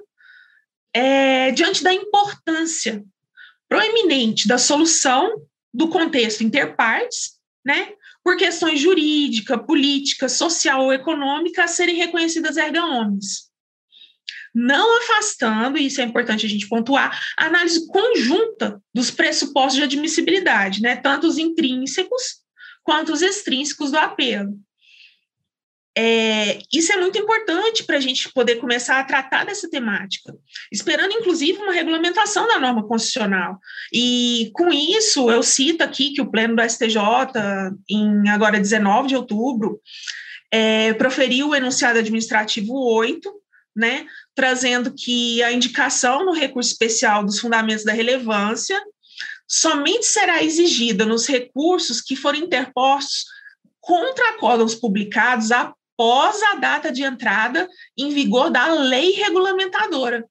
é, 0.94 1.50
diante 1.50 1.82
da 1.82 1.92
importância 1.92 3.04
proeminente 3.68 4.46
da 4.46 4.56
solução 4.56 5.42
do 5.72 5.88
contexto 5.88 6.44
interpartes, 6.44 7.32
né, 7.64 7.92
por 8.22 8.36
questões 8.36 8.80
jurídica, 8.80 9.58
política, 9.58 10.28
social 10.28 10.84
ou 10.84 10.92
econômica 10.92 11.64
a 11.64 11.68
serem 11.68 11.96
reconhecidas 11.96 12.56
erga 12.56 12.84
omnes. 12.84 13.50
Não 14.54 14.98
afastando, 14.98 15.76
e 15.76 15.86
isso 15.86 16.00
é 16.00 16.04
importante 16.04 16.46
a 16.46 16.48
gente 16.48 16.68
pontuar, 16.68 17.20
a 17.36 17.46
análise 17.46 17.86
conjunta 17.88 18.80
dos 18.94 19.10
pressupostos 19.10 19.76
de 19.76 19.82
admissibilidade, 19.82 20.80
né, 20.80 20.96
tanto 20.96 21.26
os 21.26 21.38
intrínsecos 21.38 22.44
quanto 22.84 23.12
os 23.12 23.22
extrínsecos 23.22 23.90
do 23.90 23.98
apelo. 23.98 24.54
É, 25.96 26.58
isso 26.72 26.92
é 26.92 26.96
muito 26.96 27.16
importante 27.16 27.84
para 27.84 27.96
a 27.96 28.00
gente 28.00 28.32
poder 28.32 28.56
começar 28.56 28.98
a 28.98 29.04
tratar 29.04 29.46
dessa 29.46 29.70
temática, 29.70 30.34
esperando 30.72 31.12
inclusive 31.12 31.58
uma 31.58 31.72
regulamentação 31.72 32.48
da 32.48 32.58
norma 32.58 32.86
constitucional. 32.86 33.58
E 33.92 34.50
com 34.54 34.72
isso, 34.72 35.30
eu 35.30 35.40
cito 35.42 35.84
aqui 35.84 36.12
que 36.12 36.20
o 36.20 36.30
Pleno 36.30 36.56
do 36.56 36.68
STJ, 36.68 36.98
em 37.88 38.28
agora 38.28 38.58
19 38.58 39.08
de 39.08 39.16
outubro, 39.16 39.80
é, 40.50 40.92
proferiu 40.94 41.50
o 41.50 41.54
enunciado 41.54 42.00
administrativo 42.00 42.74
8, 42.74 43.32
né, 43.74 44.06
trazendo 44.34 44.94
que 44.94 45.42
a 45.42 45.52
indicação 45.52 46.24
no 46.24 46.32
recurso 46.32 46.70
especial 46.70 47.24
dos 47.24 47.40
fundamentos 47.40 47.84
da 47.84 47.92
relevância 47.92 48.80
somente 49.46 50.06
será 50.06 50.42
exigida 50.42 51.04
nos 51.04 51.26
recursos 51.26 52.00
que 52.00 52.16
forem 52.16 52.44
interpostos 52.44 53.24
contra 53.80 54.30
acordos 54.30 54.74
publicados 54.74 55.50
após 55.50 56.42
a 56.42 56.54
data 56.54 56.90
de 56.90 57.02
entrada 57.02 57.68
em 57.98 58.10
vigor 58.10 58.50
da 58.50 58.72
lei 58.72 59.10
regulamentadora, 59.12 60.24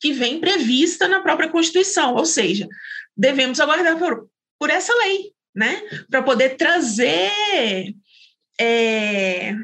que 0.00 0.12
vem 0.12 0.40
prevista 0.40 1.06
na 1.06 1.20
própria 1.20 1.50
Constituição, 1.50 2.14
ou 2.14 2.24
seja, 2.24 2.66
devemos 3.16 3.60
aguardar 3.60 3.98
por, 3.98 4.28
por 4.58 4.70
essa 4.70 4.94
lei, 4.94 5.32
né, 5.54 5.82
para 6.08 6.22
poder 6.22 6.56
trazer 6.56 7.94
é, 8.58 9.54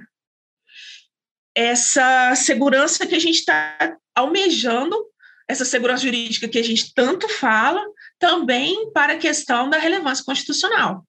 essa 1.55 2.35
segurança 2.35 3.07
que 3.07 3.15
a 3.15 3.19
gente 3.19 3.39
está 3.39 3.97
almejando, 4.15 4.97
essa 5.49 5.65
segurança 5.65 6.03
jurídica 6.03 6.49
que 6.49 6.59
a 6.59 6.65
gente 6.65 6.93
tanto 6.95 7.29
fala, 7.29 7.83
também 8.19 8.91
para 8.93 9.15
a 9.15 9.19
questão 9.19 9.69
da 9.69 9.79
relevância 9.79 10.25
constitucional. 10.25 11.05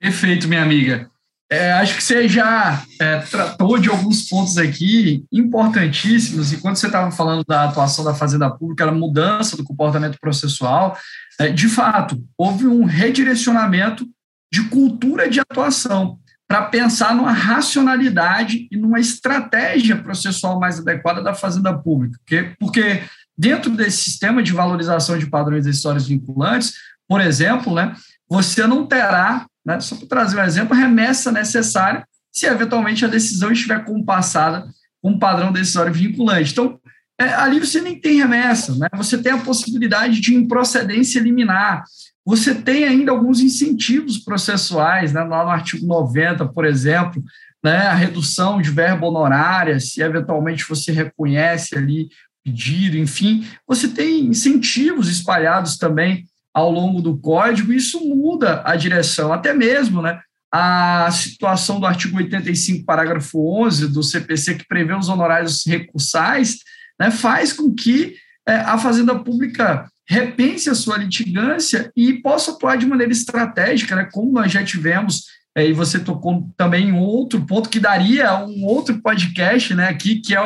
Perfeito, 0.00 0.48
minha 0.48 0.62
amiga. 0.62 1.10
É, 1.52 1.72
acho 1.72 1.96
que 1.96 2.02
você 2.02 2.28
já 2.28 2.84
é, 3.00 3.18
tratou 3.22 3.76
de 3.76 3.88
alguns 3.88 4.28
pontos 4.28 4.56
aqui 4.56 5.24
importantíssimos, 5.32 6.52
e 6.52 6.58
quando 6.58 6.76
você 6.76 6.86
estava 6.86 7.10
falando 7.10 7.44
da 7.44 7.64
atuação 7.64 8.04
da 8.04 8.14
Fazenda 8.14 8.48
Pública, 8.48 8.84
a 8.84 8.92
mudança 8.92 9.56
do 9.56 9.64
comportamento 9.64 10.16
processual, 10.20 10.96
é, 11.40 11.48
de 11.48 11.68
fato, 11.68 12.24
houve 12.38 12.66
um 12.66 12.84
redirecionamento 12.84 14.08
de 14.52 14.68
cultura 14.68 15.28
de 15.28 15.40
atuação 15.40 16.20
para 16.50 16.62
pensar 16.62 17.14
numa 17.14 17.30
racionalidade 17.30 18.66
e 18.72 18.76
numa 18.76 18.98
estratégia 18.98 19.96
processual 19.96 20.58
mais 20.58 20.80
adequada 20.80 21.22
da 21.22 21.32
Fazenda 21.32 21.72
Pública. 21.72 22.18
Porque, 22.18 22.56
porque 22.58 23.02
dentro 23.38 23.70
desse 23.70 23.98
sistema 23.98 24.42
de 24.42 24.52
valorização 24.52 25.16
de 25.16 25.30
padrões 25.30 25.64
decisórios 25.64 26.08
vinculantes, 26.08 26.72
por 27.06 27.20
exemplo, 27.20 27.72
né, 27.72 27.94
você 28.28 28.66
não 28.66 28.84
terá 28.84 29.46
né? 29.64 29.78
Só 29.80 29.96
para 29.96 30.06
trazer 30.06 30.38
um 30.38 30.44
exemplo, 30.44 30.76
remessa 30.76 31.30
necessária 31.30 32.04
se 32.32 32.46
eventualmente 32.46 33.04
a 33.04 33.08
decisão 33.08 33.52
estiver 33.52 33.84
compassada 33.84 34.66
com 35.02 35.10
um 35.10 35.18
padrão 35.18 35.52
decisório 35.52 35.92
vinculante. 35.92 36.52
Então, 36.52 36.78
é, 37.18 37.34
ali 37.34 37.58
você 37.58 37.80
nem 37.80 38.00
tem 38.00 38.18
remessa, 38.18 38.74
né? 38.76 38.88
você 38.94 39.18
tem 39.18 39.32
a 39.32 39.38
possibilidade 39.38 40.20
de 40.20 40.34
improcedência 40.34 41.20
liminar, 41.20 41.84
você 42.24 42.54
tem 42.54 42.84
ainda 42.84 43.10
alguns 43.10 43.40
incentivos 43.40 44.18
processuais, 44.18 45.12
né? 45.12 45.22
lá 45.22 45.44
no 45.44 45.50
artigo 45.50 45.86
90, 45.86 46.46
por 46.46 46.64
exemplo, 46.64 47.22
né? 47.62 47.86
a 47.86 47.94
redução 47.94 48.60
de 48.60 48.70
verba 48.70 49.06
honorária, 49.06 49.80
se 49.80 50.02
eventualmente 50.02 50.68
você 50.68 50.92
reconhece 50.92 51.76
ali 51.76 52.08
pedido, 52.44 52.96
enfim, 52.96 53.46
você 53.66 53.88
tem 53.88 54.26
incentivos 54.26 55.08
espalhados 55.08 55.76
também 55.76 56.24
ao 56.52 56.70
longo 56.70 57.00
do 57.00 57.16
código, 57.18 57.72
isso 57.72 58.00
muda 58.00 58.62
a 58.64 58.74
direção, 58.76 59.32
até 59.32 59.54
mesmo, 59.54 60.02
né? 60.02 60.20
A 60.52 61.08
situação 61.12 61.78
do 61.78 61.86
artigo 61.86 62.16
85, 62.16 62.84
parágrafo 62.84 63.38
11 63.62 63.88
do 63.88 64.02
CPC, 64.02 64.56
que 64.56 64.66
prevê 64.66 64.94
os 64.94 65.08
honorários 65.08 65.64
recursais, 65.64 66.56
né, 66.98 67.10
faz 67.10 67.52
com 67.52 67.72
que 67.72 68.16
é, 68.48 68.56
a 68.56 68.76
Fazenda 68.76 69.14
Pública 69.14 69.88
repense 70.10 70.68
a 70.68 70.74
sua 70.74 70.96
litigância 70.96 71.92
e 71.96 72.14
possa 72.14 72.50
atuar 72.50 72.76
de 72.76 72.84
maneira 72.84 73.12
estratégica, 73.12 73.94
né, 73.94 74.08
como 74.12 74.32
nós 74.32 74.50
já 74.50 74.64
tivemos, 74.64 75.26
é, 75.56 75.68
e 75.68 75.72
você 75.72 76.00
tocou 76.00 76.50
também 76.56 76.88
em 76.88 76.92
outro 76.92 77.46
ponto 77.46 77.68
que 77.68 77.78
daria 77.78 78.44
um 78.44 78.64
outro 78.64 79.00
podcast 79.00 79.72
né, 79.72 79.88
aqui, 79.88 80.16
que 80.16 80.34
é 80.34 80.40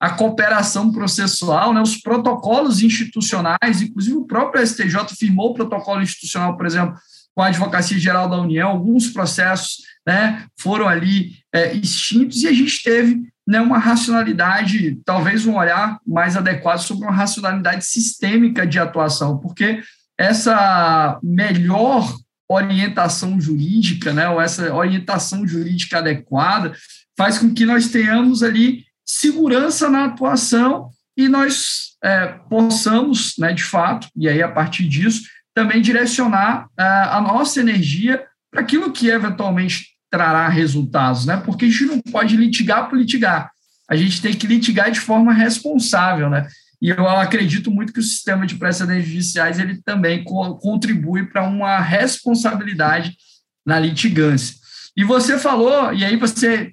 a 0.00 0.10
cooperação 0.10 0.90
processual, 0.90 1.74
né, 1.74 1.82
os 1.82 1.98
protocolos 1.98 2.82
institucionais, 2.82 3.82
inclusive 3.82 4.16
o 4.16 4.24
próprio 4.24 4.66
STJ 4.66 5.14
firmou 5.18 5.50
o 5.50 5.54
protocolo 5.54 6.00
institucional, 6.00 6.56
por 6.56 6.64
exemplo, 6.64 6.94
com 7.34 7.42
a 7.42 7.48
Advocacia 7.48 7.98
Geral 7.98 8.26
da 8.26 8.40
União, 8.40 8.70
alguns 8.70 9.08
processos 9.08 9.82
né, 10.06 10.46
foram 10.58 10.88
ali 10.88 11.32
é, 11.52 11.74
extintos 11.74 12.42
e 12.42 12.48
a 12.48 12.52
gente 12.54 12.82
teve 12.82 13.29
né, 13.50 13.60
uma 13.60 13.78
racionalidade, 13.78 15.00
talvez 15.04 15.44
um 15.44 15.56
olhar 15.56 15.98
mais 16.06 16.36
adequado 16.36 16.78
sobre 16.78 17.04
uma 17.04 17.12
racionalidade 17.12 17.84
sistêmica 17.84 18.64
de 18.64 18.78
atuação, 18.78 19.38
porque 19.38 19.82
essa 20.16 21.18
melhor 21.20 22.14
orientação 22.48 23.40
jurídica, 23.40 24.12
né, 24.12 24.28
ou 24.28 24.40
essa 24.40 24.72
orientação 24.72 25.44
jurídica 25.48 25.98
adequada, 25.98 26.72
faz 27.18 27.38
com 27.38 27.52
que 27.52 27.66
nós 27.66 27.88
tenhamos 27.88 28.44
ali 28.44 28.84
segurança 29.04 29.90
na 29.90 30.04
atuação 30.04 30.88
e 31.16 31.28
nós 31.28 31.96
é, 32.04 32.28
possamos, 32.48 33.34
né, 33.36 33.52
de 33.52 33.64
fato, 33.64 34.06
e 34.16 34.28
aí 34.28 34.40
a 34.40 34.48
partir 34.48 34.86
disso, 34.86 35.22
também 35.52 35.82
direcionar 35.82 36.68
é, 36.78 36.84
a 36.84 37.20
nossa 37.20 37.58
energia 37.58 38.24
para 38.48 38.60
aquilo 38.60 38.92
que 38.92 39.08
eventualmente 39.08 39.88
trará 40.10 40.48
resultados, 40.48 41.24
né? 41.24 41.36
Porque 41.36 41.64
a 41.64 41.68
gente 41.68 41.86
não 41.86 42.00
pode 42.00 42.36
litigar 42.36 42.88
por 42.88 42.98
litigar. 42.98 43.50
A 43.88 43.96
gente 43.96 44.20
tem 44.20 44.34
que 44.34 44.46
litigar 44.46 44.90
de 44.90 45.00
forma 45.00 45.32
responsável, 45.32 46.28
né? 46.28 46.46
E 46.82 46.88
eu 46.88 47.06
acredito 47.08 47.70
muito 47.70 47.92
que 47.92 48.00
o 48.00 48.02
sistema 48.02 48.46
de 48.46 48.54
precedentes 48.54 49.08
judiciais 49.08 49.58
ele 49.58 49.80
também 49.82 50.24
co 50.24 50.56
contribui 50.56 51.26
para 51.26 51.46
uma 51.46 51.78
responsabilidade 51.78 53.16
na 53.64 53.78
litigância. 53.78 54.56
E 54.96 55.04
você 55.04 55.38
falou, 55.38 55.92
e 55.92 56.04
aí 56.04 56.16
você 56.16 56.72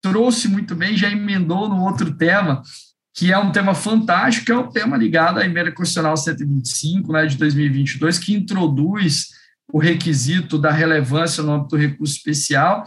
trouxe 0.00 0.48
muito 0.48 0.74
bem, 0.74 0.96
já 0.96 1.10
emendou 1.10 1.68
no 1.68 1.82
outro 1.82 2.16
tema, 2.16 2.62
que 3.14 3.32
é 3.32 3.38
um 3.38 3.52
tema 3.52 3.74
fantástico, 3.74 4.46
que 4.46 4.52
é 4.52 4.56
o 4.56 4.62
um 4.62 4.70
tema 4.70 4.96
ligado 4.96 5.38
à 5.38 5.44
emenda 5.44 5.72
constitucional 5.72 6.16
125, 6.16 7.12
né, 7.12 7.26
de 7.26 7.36
2022, 7.36 8.18
que 8.18 8.34
introduz 8.34 9.28
o 9.72 9.78
requisito 9.78 10.58
da 10.58 10.70
relevância 10.70 11.42
no 11.42 11.52
âmbito 11.52 11.76
do 11.76 11.80
recurso 11.80 12.14
especial. 12.14 12.84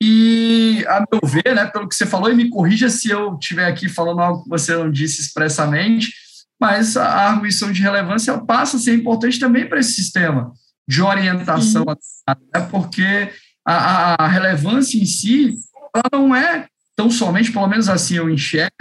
E, 0.00 0.84
a 0.86 1.04
meu 1.10 1.20
ver, 1.24 1.54
né, 1.54 1.66
pelo 1.66 1.88
que 1.88 1.94
você 1.94 2.06
falou, 2.06 2.30
e 2.30 2.34
me 2.34 2.48
corrija 2.48 2.88
se 2.88 3.10
eu 3.10 3.34
estiver 3.34 3.66
aqui 3.66 3.88
falando 3.88 4.20
algo 4.20 4.44
que 4.44 4.48
você 4.48 4.76
não 4.76 4.90
disse 4.90 5.20
expressamente, 5.20 6.12
mas 6.60 6.96
a 6.96 7.30
arguição 7.30 7.72
de 7.72 7.82
relevância 7.82 8.38
passa 8.38 8.76
a 8.76 8.80
ser 8.80 8.94
importante 8.94 9.38
também 9.38 9.68
para 9.68 9.80
esse 9.80 9.92
sistema 9.92 10.52
de 10.88 11.02
orientação, 11.02 11.84
né? 11.84 12.60
porque 12.70 13.30
a, 13.66 14.24
a, 14.24 14.28
relevância 14.28 14.98
em 14.98 15.04
si 15.04 15.54
ela 15.94 16.04
não 16.12 16.34
é 16.34 16.66
tão 16.96 17.10
somente, 17.10 17.52
pelo 17.52 17.66
menos 17.66 17.88
assim 17.88 18.16
eu 18.16 18.30
enxergo, 18.30 18.72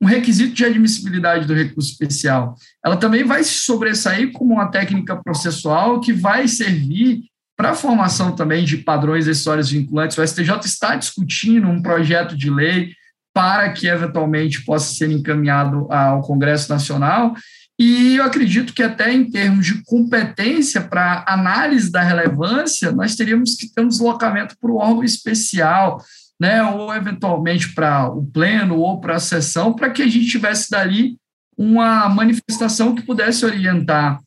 um 0.00 0.06
requisito 0.06 0.54
de 0.54 0.64
admissibilidade 0.64 1.46
do 1.46 1.54
recurso 1.54 1.90
especial. 1.90 2.54
Ela 2.84 2.96
também 2.96 3.22
vai 3.22 3.44
se 3.44 3.52
sobressair 3.52 4.32
como 4.32 4.54
uma 4.54 4.70
técnica 4.70 5.16
processual 5.16 6.00
que 6.00 6.12
vai 6.12 6.48
servir 6.48 7.24
para 7.56 7.72
a 7.72 7.74
formação 7.74 8.34
também 8.34 8.64
de 8.64 8.78
padrões 8.78 9.26
decisórios 9.26 9.70
vinculantes. 9.70 10.16
O 10.16 10.26
STJ 10.26 10.60
está 10.64 10.96
discutindo 10.96 11.68
um 11.68 11.82
projeto 11.82 12.34
de 12.34 12.48
lei 12.48 12.94
para 13.34 13.70
que 13.72 13.86
eventualmente 13.86 14.64
possa 14.64 14.94
ser 14.94 15.10
encaminhado 15.10 15.86
ao 15.92 16.22
Congresso 16.22 16.70
Nacional. 16.70 17.34
E 17.78 18.16
eu 18.16 18.24
acredito 18.24 18.72
que 18.72 18.82
até 18.82 19.12
em 19.12 19.30
termos 19.30 19.66
de 19.66 19.82
competência 19.84 20.80
para 20.80 21.24
análise 21.28 21.90
da 21.90 22.02
relevância, 22.02 22.92
nós 22.92 23.14
teríamos 23.14 23.54
que 23.54 23.72
ter 23.72 23.82
um 23.82 23.88
deslocamento 23.88 24.56
para 24.58 24.70
o 24.70 24.76
órgão 24.76 25.04
especial, 25.04 26.02
né, 26.40 26.62
ou 26.62 26.94
eventualmente 26.94 27.74
para 27.74 28.08
o 28.08 28.24
pleno 28.24 28.78
ou 28.78 28.98
para 28.98 29.16
a 29.16 29.20
sessão, 29.20 29.74
para 29.74 29.90
que 29.90 30.00
a 30.00 30.06
gente 30.06 30.26
tivesse 30.26 30.70
dali 30.70 31.18
uma 31.56 32.08
manifestação 32.08 32.94
que 32.94 33.02
pudesse 33.02 33.44
orientar 33.44 34.18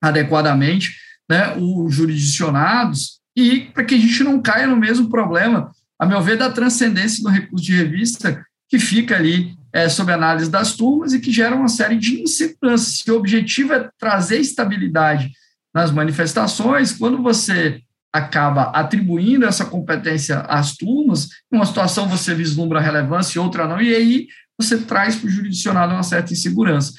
adequadamente 0.00 0.94
né, 1.28 1.56
os 1.56 1.92
jurisdicionados 1.92 3.20
e 3.36 3.62
para 3.74 3.84
que 3.84 3.96
a 3.96 3.98
gente 3.98 4.22
não 4.22 4.40
caia 4.40 4.68
no 4.68 4.76
mesmo 4.76 5.10
problema 5.10 5.72
a 5.98 6.06
meu 6.06 6.20
ver, 6.20 6.36
da 6.36 6.50
transcendência 6.50 7.22
do 7.22 7.28
recurso 7.28 7.64
de 7.64 7.76
revista 7.76 8.44
que 8.68 8.78
fica 8.78 9.16
ali 9.16 9.56
é, 9.72 9.88
sob 9.88 10.12
análise 10.12 10.50
das 10.50 10.74
turmas 10.74 11.12
e 11.12 11.20
que 11.20 11.30
gera 11.30 11.54
uma 11.54 11.68
série 11.68 11.96
de 11.96 12.22
inseguranças. 12.22 12.98
Se 12.98 13.10
o 13.10 13.16
objetivo 13.16 13.72
é 13.72 13.88
trazer 13.98 14.38
estabilidade 14.38 15.30
nas 15.74 15.90
manifestações, 15.90 16.92
quando 16.92 17.22
você 17.22 17.80
acaba 18.12 18.64
atribuindo 18.64 19.46
essa 19.46 19.64
competência 19.64 20.40
às 20.40 20.76
turmas, 20.76 21.28
em 21.50 21.56
uma 21.56 21.64
situação 21.64 22.08
você 22.08 22.34
vislumbra 22.34 22.80
relevância 22.80 23.38
e 23.38 23.42
outra 23.42 23.66
não, 23.66 23.80
e 23.80 23.94
aí 23.94 24.28
você 24.60 24.78
traz 24.78 25.16
para 25.16 25.26
o 25.26 25.30
jurisdicionado 25.30 25.94
uma 25.94 26.02
certa 26.02 26.32
insegurança. 26.32 26.92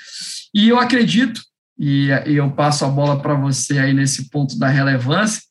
E 0.53 0.67
eu 0.67 0.79
acredito, 0.79 1.41
e 1.77 2.09
eu 2.25 2.51
passo 2.51 2.83
a 2.83 2.89
bola 2.89 3.21
para 3.21 3.35
você 3.35 3.77
aí 3.77 3.93
nesse 3.93 4.29
ponto 4.29 4.57
da 4.57 4.67
relevância, 4.67 5.41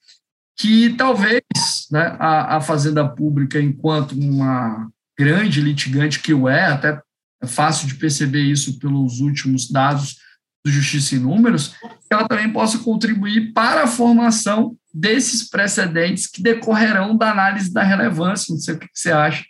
que 0.59 0.91
talvez 0.91 1.43
né, 1.91 2.17
a, 2.19 2.57
a 2.57 2.61
Fazenda 2.61 3.09
Pública, 3.09 3.61
enquanto 3.61 4.13
uma 4.13 4.89
grande 5.19 5.61
litigante 5.61 6.21
que 6.21 6.35
o 6.35 6.49
é, 6.49 6.67
até 6.67 7.01
é 7.43 7.47
fácil 7.47 7.89
de 7.89 7.97
perceber 7.97 8.43
isso 8.43 8.79
pelos 8.79 9.21
últimos 9.21 9.69
dados 9.71 10.17
do 10.65 10.71
Justiça 10.71 11.17
em 11.17 11.19
Números, 11.19 11.75
ela 12.09 12.27
também 12.29 12.53
possa 12.53 12.79
contribuir 12.79 13.53
para 13.53 13.85
a 13.85 13.89
formação 13.89 14.77
desses 14.93 15.49
precedentes 15.49 16.27
que 16.27 16.43
decorrerão 16.43 17.17
da 17.17 17.31
análise 17.31 17.73
da 17.73 17.83
relevância. 17.83 18.53
Não 18.53 18.61
sei 18.61 18.75
o 18.75 18.79
que 18.79 18.89
você 18.93 19.11
acha 19.11 19.45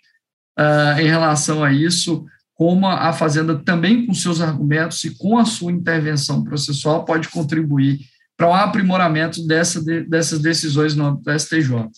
uh, 0.59 1.01
em 1.01 1.07
relação 1.07 1.65
a 1.65 1.73
isso, 1.73 2.25
como 2.55 2.87
a 2.87 3.13
Fazenda 3.13 3.59
também 3.59 4.07
com 4.07 4.15
seus 4.15 4.41
argumentos 4.41 5.03
e 5.05 5.17
com 5.17 5.39
a 5.39 5.45
sua 5.45 5.73
intervenção 5.73 6.45
processual 6.45 7.05
pode 7.05 7.29
contribuir 7.29 8.01
para 8.37 8.49
o 8.49 8.55
aprimoramento 8.55 9.47
dessa, 9.47 9.83
dessas 9.83 10.39
decisões 10.39 10.95
no, 10.95 11.17
do 11.17 11.39
STJ. 11.39 11.89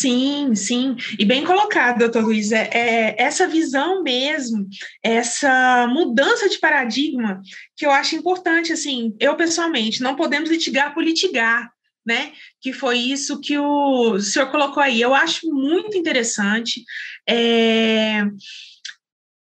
Sim, 0.00 0.54
sim, 0.54 0.96
e 1.18 1.26
bem 1.26 1.44
colocado, 1.44 1.98
doutor 1.98 2.24
Luiz, 2.24 2.52
é, 2.52 2.70
é, 2.72 3.16
essa 3.18 3.46
visão 3.46 4.02
mesmo, 4.02 4.66
essa 5.02 5.86
mudança 5.88 6.48
de 6.48 6.58
paradigma 6.58 7.42
que 7.76 7.84
eu 7.84 7.90
acho 7.90 8.16
importante, 8.16 8.72
assim, 8.72 9.14
eu 9.20 9.36
pessoalmente, 9.36 10.00
não 10.00 10.16
podemos 10.16 10.48
litigar 10.48 10.94
por 10.94 11.04
litigar, 11.04 11.70
né, 12.06 12.32
que 12.62 12.72
foi 12.72 12.96
isso 12.96 13.42
que 13.42 13.58
o 13.58 14.18
senhor 14.18 14.50
colocou 14.50 14.82
aí, 14.82 15.02
eu 15.02 15.14
acho 15.14 15.46
muito 15.52 15.98
interessante, 15.98 16.82
é, 17.28 18.24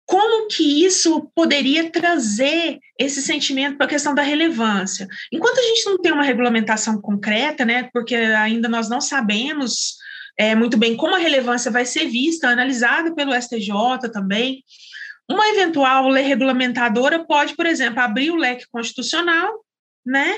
como 0.05 0.47
que 0.49 0.83
isso 0.83 1.31
poderia 1.33 1.89
trazer 1.89 2.79
esse 2.99 3.21
sentimento 3.21 3.77
para 3.77 3.85
a 3.85 3.89
questão 3.89 4.13
da 4.13 4.23
relevância. 4.23 5.07
Enquanto 5.31 5.59
a 5.59 5.63
gente 5.63 5.85
não 5.85 5.97
tem 5.97 6.11
uma 6.11 6.23
regulamentação 6.23 6.99
concreta, 6.99 7.63
né, 7.63 7.89
porque 7.93 8.13
ainda 8.15 8.67
nós 8.67 8.89
não 8.89 8.99
sabemos 8.99 9.97
é, 10.39 10.55
muito 10.55 10.77
bem. 10.77 10.95
Como 10.95 11.13
a 11.13 11.19
relevância 11.19 11.69
vai 11.69 11.85
ser 11.85 12.05
vista, 12.07 12.47
analisada 12.47 13.13
pelo 13.13 13.33
STJ 13.33 14.09
também, 14.13 14.63
uma 15.29 15.45
eventual 15.49 16.07
lei 16.07 16.23
regulamentadora 16.23 17.25
pode, 17.25 17.57
por 17.57 17.65
exemplo, 17.65 17.99
abrir 17.99 18.31
o 18.31 18.37
leque 18.37 18.65
constitucional, 18.71 19.65
né, 20.05 20.37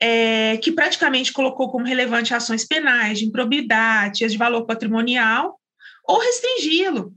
é, 0.00 0.56
que 0.56 0.72
praticamente 0.72 1.32
colocou 1.32 1.70
como 1.70 1.84
relevante 1.84 2.34
ações 2.34 2.66
penais, 2.66 3.20
de 3.20 3.26
improbidade, 3.26 4.24
as 4.24 4.32
de 4.32 4.38
valor 4.38 4.66
patrimonial, 4.66 5.60
ou 6.08 6.18
restringi-lo, 6.18 7.14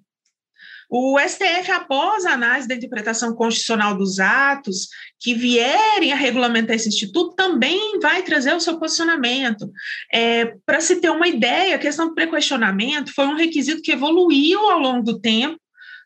o 0.95 1.17
STF, 1.19 1.71
após 1.71 2.23
a 2.23 2.33
análise 2.33 2.67
da 2.67 2.75
interpretação 2.75 3.33
constitucional 3.33 3.97
dos 3.97 4.19
atos 4.19 4.89
que 5.19 5.33
vierem 5.33 6.13
a 6.13 6.15
regulamentar 6.15 6.75
esse 6.75 6.87
instituto, 6.87 7.35
também 7.35 7.99
vai 7.99 8.21
trazer 8.21 8.53
o 8.53 8.59
seu 8.59 8.77
posicionamento. 8.77 9.71
É, 10.13 10.53
Para 10.63 10.79
se 10.79 10.97
ter 11.01 11.09
uma 11.09 11.27
ideia, 11.27 11.75
a 11.75 11.79
questão 11.79 12.09
do 12.09 12.13
prequestionamento 12.13 13.11
foi 13.11 13.25
um 13.25 13.35
requisito 13.35 13.81
que 13.81 13.91
evoluiu 13.91 14.59
ao 14.69 14.77
longo 14.77 15.01
do 15.01 15.19
tempo, 15.19 15.59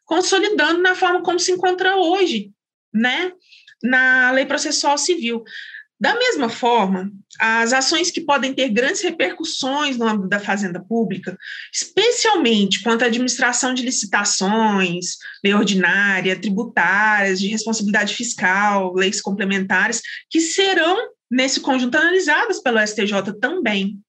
consolidando 0.06 0.82
na 0.82 0.96
forma 0.96 1.22
como 1.22 1.38
se 1.38 1.52
encontra 1.52 1.98
hoje, 1.98 2.52
né? 2.94 3.34
na 3.84 4.32
lei 4.32 4.46
processual 4.46 4.98
civil. 4.98 5.44
Da 6.00 6.14
mesma 6.14 6.48
forma, 6.48 7.12
as 7.40 7.74
ações 7.74 8.12
que 8.12 8.22
podem 8.22 8.54
ter 8.54 8.70
grandes 8.70 9.02
repercussões 9.02 9.98
no 9.98 10.08
âmbito 10.08 10.30
da 10.30 10.40
fazenda 10.40 10.80
pública, 10.80 11.36
especialmente 11.74 12.84
quanto 12.84 13.04
à 13.04 13.08
administração 13.08 13.74
de 13.74 13.82
licitações, 13.82 15.18
lei 15.44 15.56
ordinária, 15.56 16.40
tributárias, 16.40 17.40
de 17.40 17.48
responsabilidade 17.48 18.14
fiscal, 18.14 18.94
leis 18.94 19.20
complementares, 19.20 20.02
que 20.30 20.40
serão, 20.40 20.98
nesse 21.32 21.60
conjunto, 21.62 21.98
analisadas 21.98 22.62
pelo 22.62 22.80
STJ 22.80 23.34
também. 23.42 24.00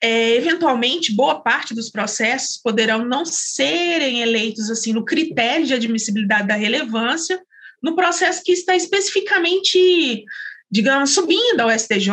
É, 0.00 0.34
eventualmente, 0.34 1.14
boa 1.14 1.40
parte 1.40 1.72
dos 1.72 1.88
processos 1.88 2.56
poderão 2.56 3.04
não 3.04 3.24
serem 3.24 4.22
eleitos 4.22 4.70
assim 4.70 4.92
no 4.92 5.04
critério 5.04 5.66
de 5.66 5.74
admissibilidade 5.74 6.48
da 6.48 6.54
relevância, 6.54 7.40
no 7.82 7.94
processo 7.94 8.42
que 8.42 8.52
está 8.52 8.74
especificamente 8.76 10.24
digamos, 10.70 11.14
subindo 11.14 11.60
ao 11.60 11.70
STJ, 11.70 12.12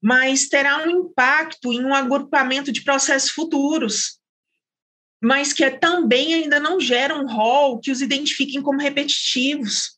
mas 0.00 0.48
terá 0.48 0.84
um 0.84 0.90
impacto 0.90 1.72
em 1.72 1.84
um 1.84 1.94
agrupamento 1.94 2.70
de 2.70 2.82
processos 2.82 3.30
futuros, 3.30 4.18
mas 5.22 5.52
que 5.52 5.68
também 5.70 6.34
ainda 6.34 6.60
não 6.60 6.78
gera 6.78 7.18
um 7.18 7.26
rol 7.26 7.80
que 7.80 7.90
os 7.90 8.00
identifiquem 8.00 8.62
como 8.62 8.80
repetitivos. 8.80 9.94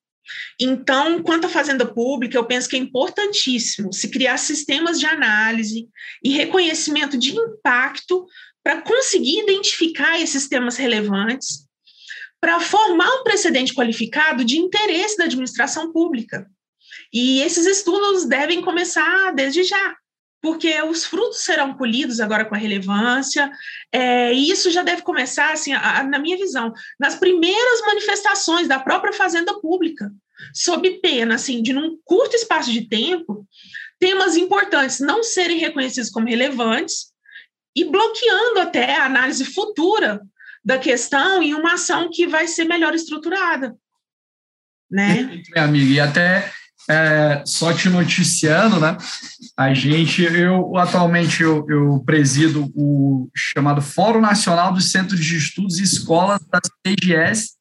Então, 0.60 1.22
quanto 1.22 1.46
à 1.46 1.50
fazenda 1.50 1.84
pública, 1.84 2.36
eu 2.36 2.44
penso 2.44 2.68
que 2.68 2.76
é 2.76 2.78
importantíssimo 2.78 3.92
se 3.92 4.08
criar 4.08 4.38
sistemas 4.38 4.98
de 4.98 5.06
análise 5.06 5.88
e 6.22 6.30
reconhecimento 6.30 7.18
de 7.18 7.36
impacto 7.36 8.26
para 8.62 8.82
conseguir 8.82 9.40
identificar 9.40 10.20
esses 10.20 10.48
temas 10.48 10.76
relevantes, 10.76 11.65
para 12.40 12.60
formar 12.60 13.08
um 13.08 13.24
precedente 13.24 13.74
qualificado 13.74 14.44
de 14.44 14.58
interesse 14.58 15.16
da 15.16 15.24
administração 15.24 15.92
pública. 15.92 16.46
E 17.12 17.40
esses 17.40 17.66
estudos 17.66 18.24
devem 18.24 18.62
começar 18.62 19.32
desde 19.34 19.64
já, 19.64 19.96
porque 20.40 20.80
os 20.82 21.04
frutos 21.04 21.44
serão 21.44 21.74
colhidos 21.74 22.20
agora 22.20 22.44
com 22.44 22.54
a 22.54 22.58
relevância, 22.58 23.50
é, 23.90 24.32
e 24.32 24.50
isso 24.50 24.70
já 24.70 24.82
deve 24.82 25.02
começar, 25.02 25.52
assim, 25.52 25.72
a, 25.72 26.00
a, 26.00 26.04
na 26.04 26.18
minha 26.18 26.36
visão, 26.36 26.72
nas 27.00 27.16
primeiras 27.16 27.80
manifestações 27.86 28.68
da 28.68 28.78
própria 28.78 29.12
fazenda 29.12 29.58
pública, 29.60 30.10
sob 30.54 30.88
pena, 31.00 31.36
assim, 31.36 31.62
de 31.62 31.72
num 31.72 31.98
curto 32.04 32.36
espaço 32.36 32.70
de 32.70 32.88
tempo, 32.88 33.46
temas 33.98 34.36
importantes 34.36 35.00
não 35.00 35.22
serem 35.22 35.58
reconhecidos 35.58 36.10
como 36.10 36.28
relevantes 36.28 37.06
e 37.74 37.84
bloqueando 37.84 38.60
até 38.60 38.94
a 38.94 39.06
análise 39.06 39.44
futura 39.44 40.20
da 40.66 40.78
questão 40.78 41.40
em 41.40 41.54
uma 41.54 41.74
ação 41.74 42.10
que 42.12 42.26
vai 42.26 42.48
ser 42.48 42.64
melhor 42.64 42.92
estruturada. 42.92 43.76
Né? 44.90 45.40
Minha 45.52 45.64
amiga, 45.64 45.92
e 45.92 46.00
até 46.00 46.50
é, 46.90 47.42
só 47.46 47.72
te 47.72 47.88
noticiando, 47.88 48.80
né? 48.80 48.96
A 49.56 49.72
gente, 49.72 50.22
eu 50.22 50.76
atualmente 50.76 51.40
eu, 51.40 51.64
eu, 51.68 52.02
presido 52.04 52.68
o 52.74 53.30
chamado 53.34 53.80
Fórum 53.80 54.20
Nacional 54.20 54.72
dos 54.72 54.90
Centros 54.90 55.24
de 55.24 55.36
Estudos 55.36 55.78
e 55.78 55.84
Escolas 55.84 56.40
da 56.50 56.60
CGS 56.84 57.52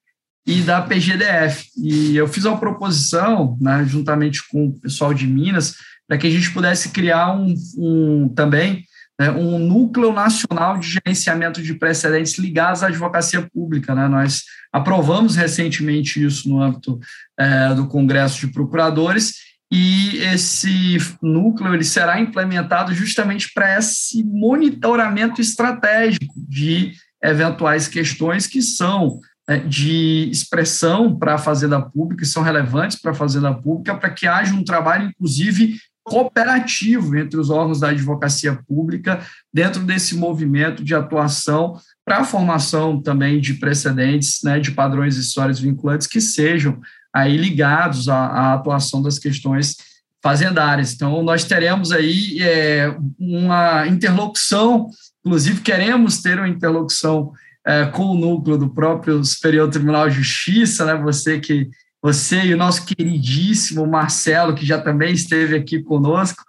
e 0.46 0.62
da 0.62 0.82
PGDF. 0.82 1.70
E 1.78 2.16
eu 2.16 2.28
fiz 2.28 2.46
uma 2.46 2.58
proposição, 2.58 3.56
né, 3.62 3.86
juntamente 3.88 4.48
com 4.48 4.68
o 4.68 4.80
pessoal 4.80 5.14
de 5.14 5.28
Minas, 5.28 5.76
para 6.08 6.18
que 6.18 6.28
a 6.28 6.30
gente 6.30 6.52
pudesse 6.52 6.90
criar 6.90 7.36
um, 7.36 7.54
um 7.78 8.30
também 8.30 8.84
né, 9.20 9.32
um 9.32 9.58
núcleo 9.58 10.12
nacional 10.12 10.78
de 10.78 10.90
gerenciamento 10.90 11.62
de 11.62 11.74
precedentes 11.74 12.38
ligados 12.38 12.84
à 12.84 12.88
advocacia 12.88 13.48
pública. 13.54 13.96
Né? 13.96 14.08
Nós 14.08 14.44
aprovamos 14.72 15.36
recentemente 15.36 16.24
isso 16.24 16.50
no 16.50 16.62
âmbito 16.62 17.00
é, 17.40 17.74
do 17.74 17.88
Congresso 17.88 18.40
de 18.40 18.54
Procuradores 18.54 19.36
e 19.72 20.18
esse 20.18 20.98
núcleo 21.22 21.74
ele 21.74 21.84
será 21.84 22.20
implementado 22.20 22.94
justamente 22.94 23.52
para 23.54 23.78
esse 23.78 24.24
monitoramento 24.24 25.42
estratégico 25.42 26.34
de 26.48 26.94
eventuais 27.24 27.88
questões 27.88 28.46
que 28.48 28.62
são 28.62 29.20
é, 29.48 29.58
de 29.58 30.30
expressão 30.30 31.18
para 31.18 31.36
a 31.36 31.40
Fazenda 31.40 31.82
Pública, 31.82 32.24
que 32.24 32.30
são 32.30 32.44
relevantes 32.44 33.00
para 33.00 33.12
a 33.12 33.16
Fazenda 33.16 33.54
Pública, 33.54 33.96
para 33.96 34.10
que 34.10 34.28
haja 34.28 34.54
um 34.54 34.64
trabalho, 34.64 35.10
inclusive, 35.10 35.78
cooperativo 36.06 37.18
entre 37.18 37.40
os 37.40 37.50
órgãos 37.50 37.80
da 37.80 37.90
advocacia 37.90 38.58
pública 38.68 39.26
dentro 39.52 39.84
desse 39.84 40.16
movimento 40.16 40.84
de 40.84 40.94
atuação 40.94 41.80
para 42.06 42.20
a 42.20 42.24
formação 42.24 43.02
também 43.02 43.42
de 43.42 43.56
precedentes, 43.56 44.42
né, 44.44 44.60
de 44.60 44.72
padrões 44.72 45.18
histórias 45.18 45.60
vinculantes 45.60 46.06
que 46.06 46.22
sejam 46.22 46.80
aí 47.14 47.36
ligados 47.36 48.08
à, 48.08 48.18
à 48.18 48.54
atuação 48.54 49.02
das 49.02 49.18
questões 49.18 49.78
fazendárias. 50.22 50.94
Então, 50.94 51.24
nós 51.24 51.44
teremos 51.44 51.92
aí 51.92 52.38
é, 52.40 52.96
uma 53.18 53.88
interlocução, 53.88 54.90
inclusive 55.26 55.62
queremos 55.62 56.22
ter 56.22 56.38
uma 56.38 56.48
interlocução 56.48 57.32
é, 57.66 57.86
com 57.86 58.06
o 58.06 58.16
núcleo 58.16 58.60
do 58.60 58.70
próprio 58.70 59.24
Superior 59.24 59.70
Tribunal 59.70 60.08
de 60.08 60.18
Justiça, 60.18 60.86
né, 60.86 60.96
você 60.96 61.40
que 61.40 61.68
você 62.06 62.46
e 62.46 62.54
o 62.54 62.58
nosso 62.58 62.86
queridíssimo 62.86 63.88
Marcelo, 63.88 64.54
que 64.54 64.64
já 64.64 64.80
também 64.80 65.12
esteve 65.12 65.56
aqui 65.56 65.82
conosco, 65.82 66.44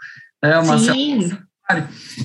é, 0.44 0.54
Marcelo, 0.62 1.38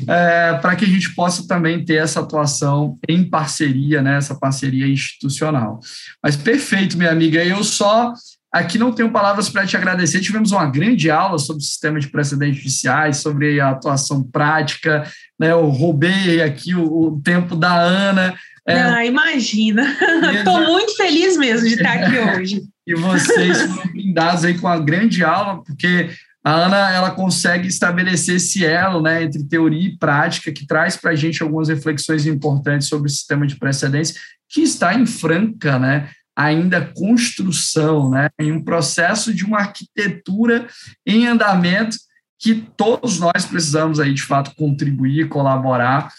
é, 0.06 0.54
para 0.62 0.76
que 0.76 0.84
a 0.84 0.88
gente 0.88 1.16
possa 1.16 1.48
também 1.48 1.86
ter 1.86 1.96
essa 1.96 2.20
atuação 2.20 3.00
em 3.08 3.24
parceria, 3.24 4.02
né, 4.02 4.18
essa 4.18 4.36
parceria 4.36 4.86
institucional. 4.86 5.80
Mas 6.22 6.36
perfeito, 6.36 6.98
minha 6.98 7.10
amiga, 7.10 7.42
eu 7.42 7.64
só 7.64 8.12
aqui 8.52 8.78
não 8.78 8.92
tenho 8.92 9.10
palavras 9.10 9.48
para 9.48 9.66
te 9.66 9.78
agradecer. 9.78 10.20
Tivemos 10.20 10.52
uma 10.52 10.66
grande 10.66 11.10
aula 11.10 11.40
sobre 11.40 11.62
o 11.62 11.66
sistema 11.66 12.02
de 12.02 12.10
precedentes 12.10 12.58
judiciais, 12.58 13.18
sobre 13.18 13.62
a 13.62 13.70
atuação 13.70 14.22
prática, 14.22 15.10
né, 15.40 15.54
eu 15.54 15.70
roubei 15.70 16.42
aqui 16.42 16.76
o, 16.76 16.84
o 16.84 17.22
tempo 17.22 17.56
da 17.56 17.74
Ana, 17.74 18.36
é. 18.68 18.80
Ah, 18.80 19.06
imagina. 19.06 19.98
Estou 20.38 20.62
muito 20.62 20.96
feliz 20.96 21.36
mesmo 21.38 21.68
de 21.68 21.74
estar 21.74 21.94
aqui 21.94 22.18
hoje. 22.20 22.62
E 22.86 22.96
vocês 22.96 23.62
foram 23.62 23.92
brindados 23.92 24.44
aí 24.44 24.58
com 24.58 24.68
a 24.68 24.80
grande 24.80 25.24
aula, 25.24 25.64
porque 25.64 26.10
a 26.44 26.52
Ana 26.52 26.92
ela 26.92 27.12
consegue 27.12 27.68
estabelecer 27.68 28.38
esse 28.38 28.66
elo 28.66 29.02
né, 29.02 29.24
entre 29.24 29.44
teoria 29.44 29.88
e 29.88 29.98
prática, 29.98 30.52
que 30.52 30.66
traz 30.66 30.98
para 30.98 31.12
a 31.12 31.16
gente 31.16 31.44
algumas 31.44 31.70
reflexões 31.70 32.26
importantes 32.26 32.88
sobre 32.88 33.08
o 33.08 33.14
sistema 33.14 33.46
de 33.46 33.58
precedência, 33.58 34.20
que 34.50 34.62
está 34.62 34.94
em 34.94 35.06
franca, 35.06 35.78
né, 35.78 36.10
ainda 36.36 36.82
construção, 36.96 38.10
né, 38.10 38.30
em 38.40 38.52
um 38.52 38.64
processo 38.64 39.34
de 39.34 39.46
uma 39.46 39.60
arquitetura 39.60 40.68
em 41.06 41.28
andamento 41.28 41.98
que 42.40 42.56
todos 42.76 43.20
nós 43.20 43.46
precisamos 43.46 44.00
aí 44.00 44.14
de 44.16 44.24
fato 44.24 44.56
contribuir, 44.56 45.30
colaborar 45.30 46.12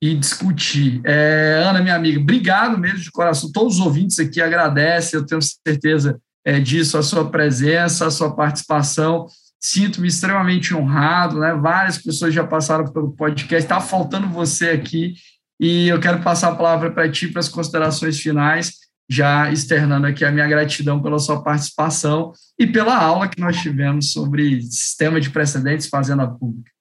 e 0.00 0.14
discutir. 0.14 1.00
É, 1.04 1.62
Ana, 1.64 1.80
minha 1.80 1.96
amiga, 1.96 2.20
obrigado 2.20 2.78
mesmo 2.78 2.98
de 2.98 3.10
coração. 3.10 3.50
Todos 3.52 3.74
os 3.74 3.80
ouvintes 3.80 4.18
aqui 4.18 4.40
agradecem, 4.40 5.18
eu 5.18 5.26
tenho 5.26 5.40
certeza 5.42 6.20
é, 6.44 6.60
disso, 6.60 6.98
a 6.98 7.02
sua 7.02 7.30
presença, 7.30 8.06
a 8.06 8.10
sua 8.10 8.34
participação. 8.34 9.26
Sinto-me 9.58 10.06
extremamente 10.06 10.74
honrado, 10.74 11.40
né? 11.40 11.54
Várias 11.54 11.98
pessoas 11.98 12.32
já 12.32 12.44
passaram 12.44 12.86
pelo 12.92 13.12
podcast, 13.12 13.64
está 13.64 13.80
faltando 13.80 14.28
você 14.28 14.70
aqui, 14.70 15.14
e 15.58 15.88
eu 15.88 15.98
quero 15.98 16.22
passar 16.22 16.48
a 16.48 16.54
palavra 16.54 16.92
para 16.92 17.10
ti 17.10 17.28
para 17.28 17.40
as 17.40 17.48
considerações 17.48 18.20
finais, 18.20 18.74
já 19.08 19.50
externando 19.50 20.06
aqui 20.06 20.24
a 20.24 20.30
minha 20.30 20.46
gratidão 20.46 21.00
pela 21.00 21.18
sua 21.18 21.42
participação 21.42 22.32
e 22.58 22.66
pela 22.66 22.96
aula 22.96 23.28
que 23.28 23.40
nós 23.40 23.56
tivemos 23.56 24.12
sobre 24.12 24.60
sistema 24.62 25.20
de 25.20 25.30
precedentes 25.30 25.88
fazenda 25.88 26.28
pública. 26.28 26.75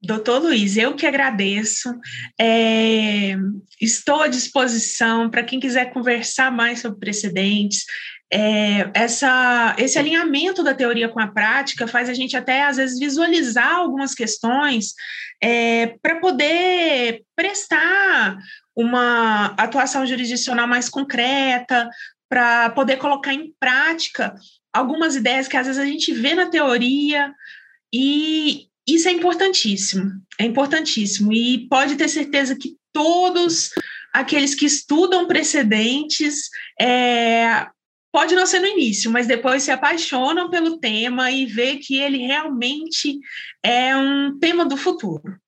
Doutor 0.00 0.40
Luiz, 0.40 0.76
eu 0.76 0.94
que 0.94 1.06
agradeço. 1.06 1.92
É, 2.40 3.36
estou 3.80 4.22
à 4.22 4.28
disposição 4.28 5.28
para 5.28 5.42
quem 5.42 5.58
quiser 5.58 5.92
conversar 5.92 6.52
mais 6.52 6.80
sobre 6.80 7.00
precedentes. 7.00 7.84
É, 8.30 8.90
essa, 8.94 9.74
esse 9.78 9.98
alinhamento 9.98 10.62
da 10.62 10.74
teoria 10.74 11.08
com 11.08 11.18
a 11.18 11.26
prática 11.26 11.88
faz 11.88 12.08
a 12.08 12.14
gente 12.14 12.36
até, 12.36 12.62
às 12.62 12.76
vezes, 12.76 12.98
visualizar 12.98 13.74
algumas 13.74 14.14
questões 14.14 14.94
é, 15.42 15.94
para 16.00 16.20
poder 16.20 17.22
prestar 17.34 18.38
uma 18.76 19.46
atuação 19.56 20.06
jurisdicional 20.06 20.68
mais 20.68 20.88
concreta, 20.88 21.88
para 22.28 22.70
poder 22.70 22.98
colocar 22.98 23.32
em 23.32 23.52
prática 23.58 24.34
algumas 24.72 25.16
ideias 25.16 25.48
que, 25.48 25.56
às 25.56 25.66
vezes, 25.66 25.80
a 25.80 25.86
gente 25.86 26.12
vê 26.12 26.34
na 26.34 26.46
teoria 26.46 27.32
e, 27.92 28.68
isso 28.94 29.08
é 29.08 29.12
importantíssimo, 29.12 30.10
é 30.38 30.44
importantíssimo. 30.44 31.32
E 31.32 31.68
pode 31.68 31.96
ter 31.96 32.08
certeza 32.08 32.56
que 32.56 32.76
todos 32.92 33.70
aqueles 34.12 34.54
que 34.54 34.66
estudam 34.66 35.26
precedentes, 35.26 36.48
é, 36.80 37.66
pode 38.12 38.34
não 38.34 38.46
ser 38.46 38.60
no 38.60 38.66
início, 38.66 39.10
mas 39.10 39.26
depois 39.26 39.62
se 39.62 39.70
apaixonam 39.70 40.50
pelo 40.50 40.78
tema 40.78 41.30
e 41.30 41.46
vê 41.46 41.76
que 41.76 41.98
ele 41.98 42.18
realmente 42.18 43.18
é 43.62 43.96
um 43.96 44.38
tema 44.38 44.64
do 44.64 44.76
futuro. 44.76 45.38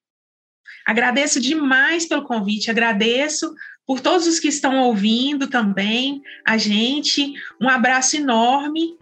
Agradeço 0.85 1.39
demais 1.39 2.05
pelo 2.05 2.23
convite, 2.23 2.71
agradeço 2.71 3.53
por 3.85 3.99
todos 3.99 4.25
os 4.27 4.39
que 4.39 4.47
estão 4.47 4.79
ouvindo 4.79 5.47
também 5.47 6.21
a 6.45 6.57
gente. 6.57 7.33
Um 7.59 7.67
abraço 7.67 8.15
enorme. 8.15 8.97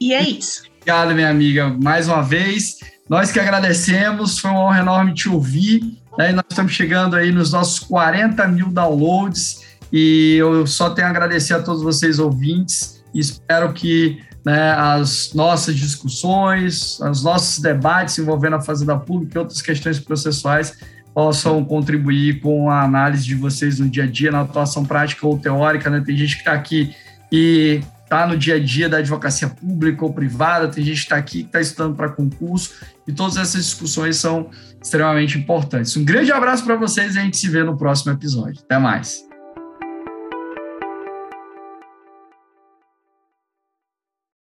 E 0.00 0.12
é 0.14 0.22
isso. 0.22 0.71
Obrigado, 0.82 1.14
minha 1.14 1.30
amiga, 1.30 1.68
mais 1.80 2.08
uma 2.08 2.22
vez. 2.22 2.78
Nós 3.08 3.30
que 3.30 3.38
agradecemos, 3.38 4.40
foi 4.40 4.50
uma 4.50 4.64
honra 4.64 4.80
enorme 4.80 5.14
te 5.14 5.28
ouvir. 5.28 5.96
Né? 6.18 6.32
Nós 6.32 6.44
estamos 6.50 6.72
chegando 6.72 7.14
aí 7.14 7.30
nos 7.30 7.52
nossos 7.52 7.78
40 7.78 8.48
mil 8.48 8.66
downloads 8.66 9.60
e 9.92 10.38
eu 10.40 10.66
só 10.66 10.90
tenho 10.90 11.06
a 11.06 11.10
agradecer 11.10 11.54
a 11.54 11.62
todos 11.62 11.84
vocês 11.84 12.18
ouvintes 12.18 13.00
e 13.14 13.20
espero 13.20 13.72
que 13.72 14.20
né, 14.44 14.72
as 14.72 15.32
nossas 15.34 15.76
discussões, 15.76 16.98
os 16.98 17.22
nossos 17.22 17.60
debates 17.60 18.18
envolvendo 18.18 18.56
a 18.56 18.60
Fazenda 18.60 18.98
Pública 18.98 19.38
e 19.38 19.38
outras 19.38 19.62
questões 19.62 20.00
processuais 20.00 20.76
possam 21.14 21.64
contribuir 21.64 22.40
com 22.40 22.68
a 22.68 22.82
análise 22.82 23.22
de 23.22 23.36
vocês 23.36 23.78
no 23.78 23.88
dia 23.88 24.02
a 24.02 24.06
dia, 24.08 24.32
na 24.32 24.40
atuação 24.40 24.84
prática 24.84 25.24
ou 25.28 25.38
teórica. 25.38 25.88
Né? 25.88 26.02
Tem 26.04 26.16
gente 26.16 26.34
que 26.34 26.40
está 26.40 26.54
aqui 26.54 26.92
e 27.30 27.80
está 28.12 28.26
no 28.26 28.36
dia 28.36 28.56
a 28.56 28.60
dia 28.60 28.88
da 28.90 28.98
advocacia 28.98 29.48
pública 29.48 30.04
ou 30.04 30.12
privada, 30.12 30.68
tem 30.68 30.84
gente 30.84 30.96
que 30.96 31.02
está 31.02 31.16
aqui 31.16 31.42
que 31.42 31.46
está 31.46 31.60
estudando 31.60 31.96
para 31.96 32.10
concurso, 32.10 32.74
e 33.08 33.12
todas 33.12 33.38
essas 33.38 33.64
discussões 33.64 34.16
são 34.16 34.50
extremamente 34.82 35.38
importantes. 35.38 35.96
Um 35.96 36.04
grande 36.04 36.30
abraço 36.30 36.64
para 36.64 36.76
vocês 36.76 37.16
e 37.16 37.18
a 37.18 37.22
gente 37.22 37.38
se 37.38 37.48
vê 37.48 37.64
no 37.64 37.76
próximo 37.76 38.12
episódio. 38.12 38.60
Até 38.62 38.78
mais. 38.78 39.31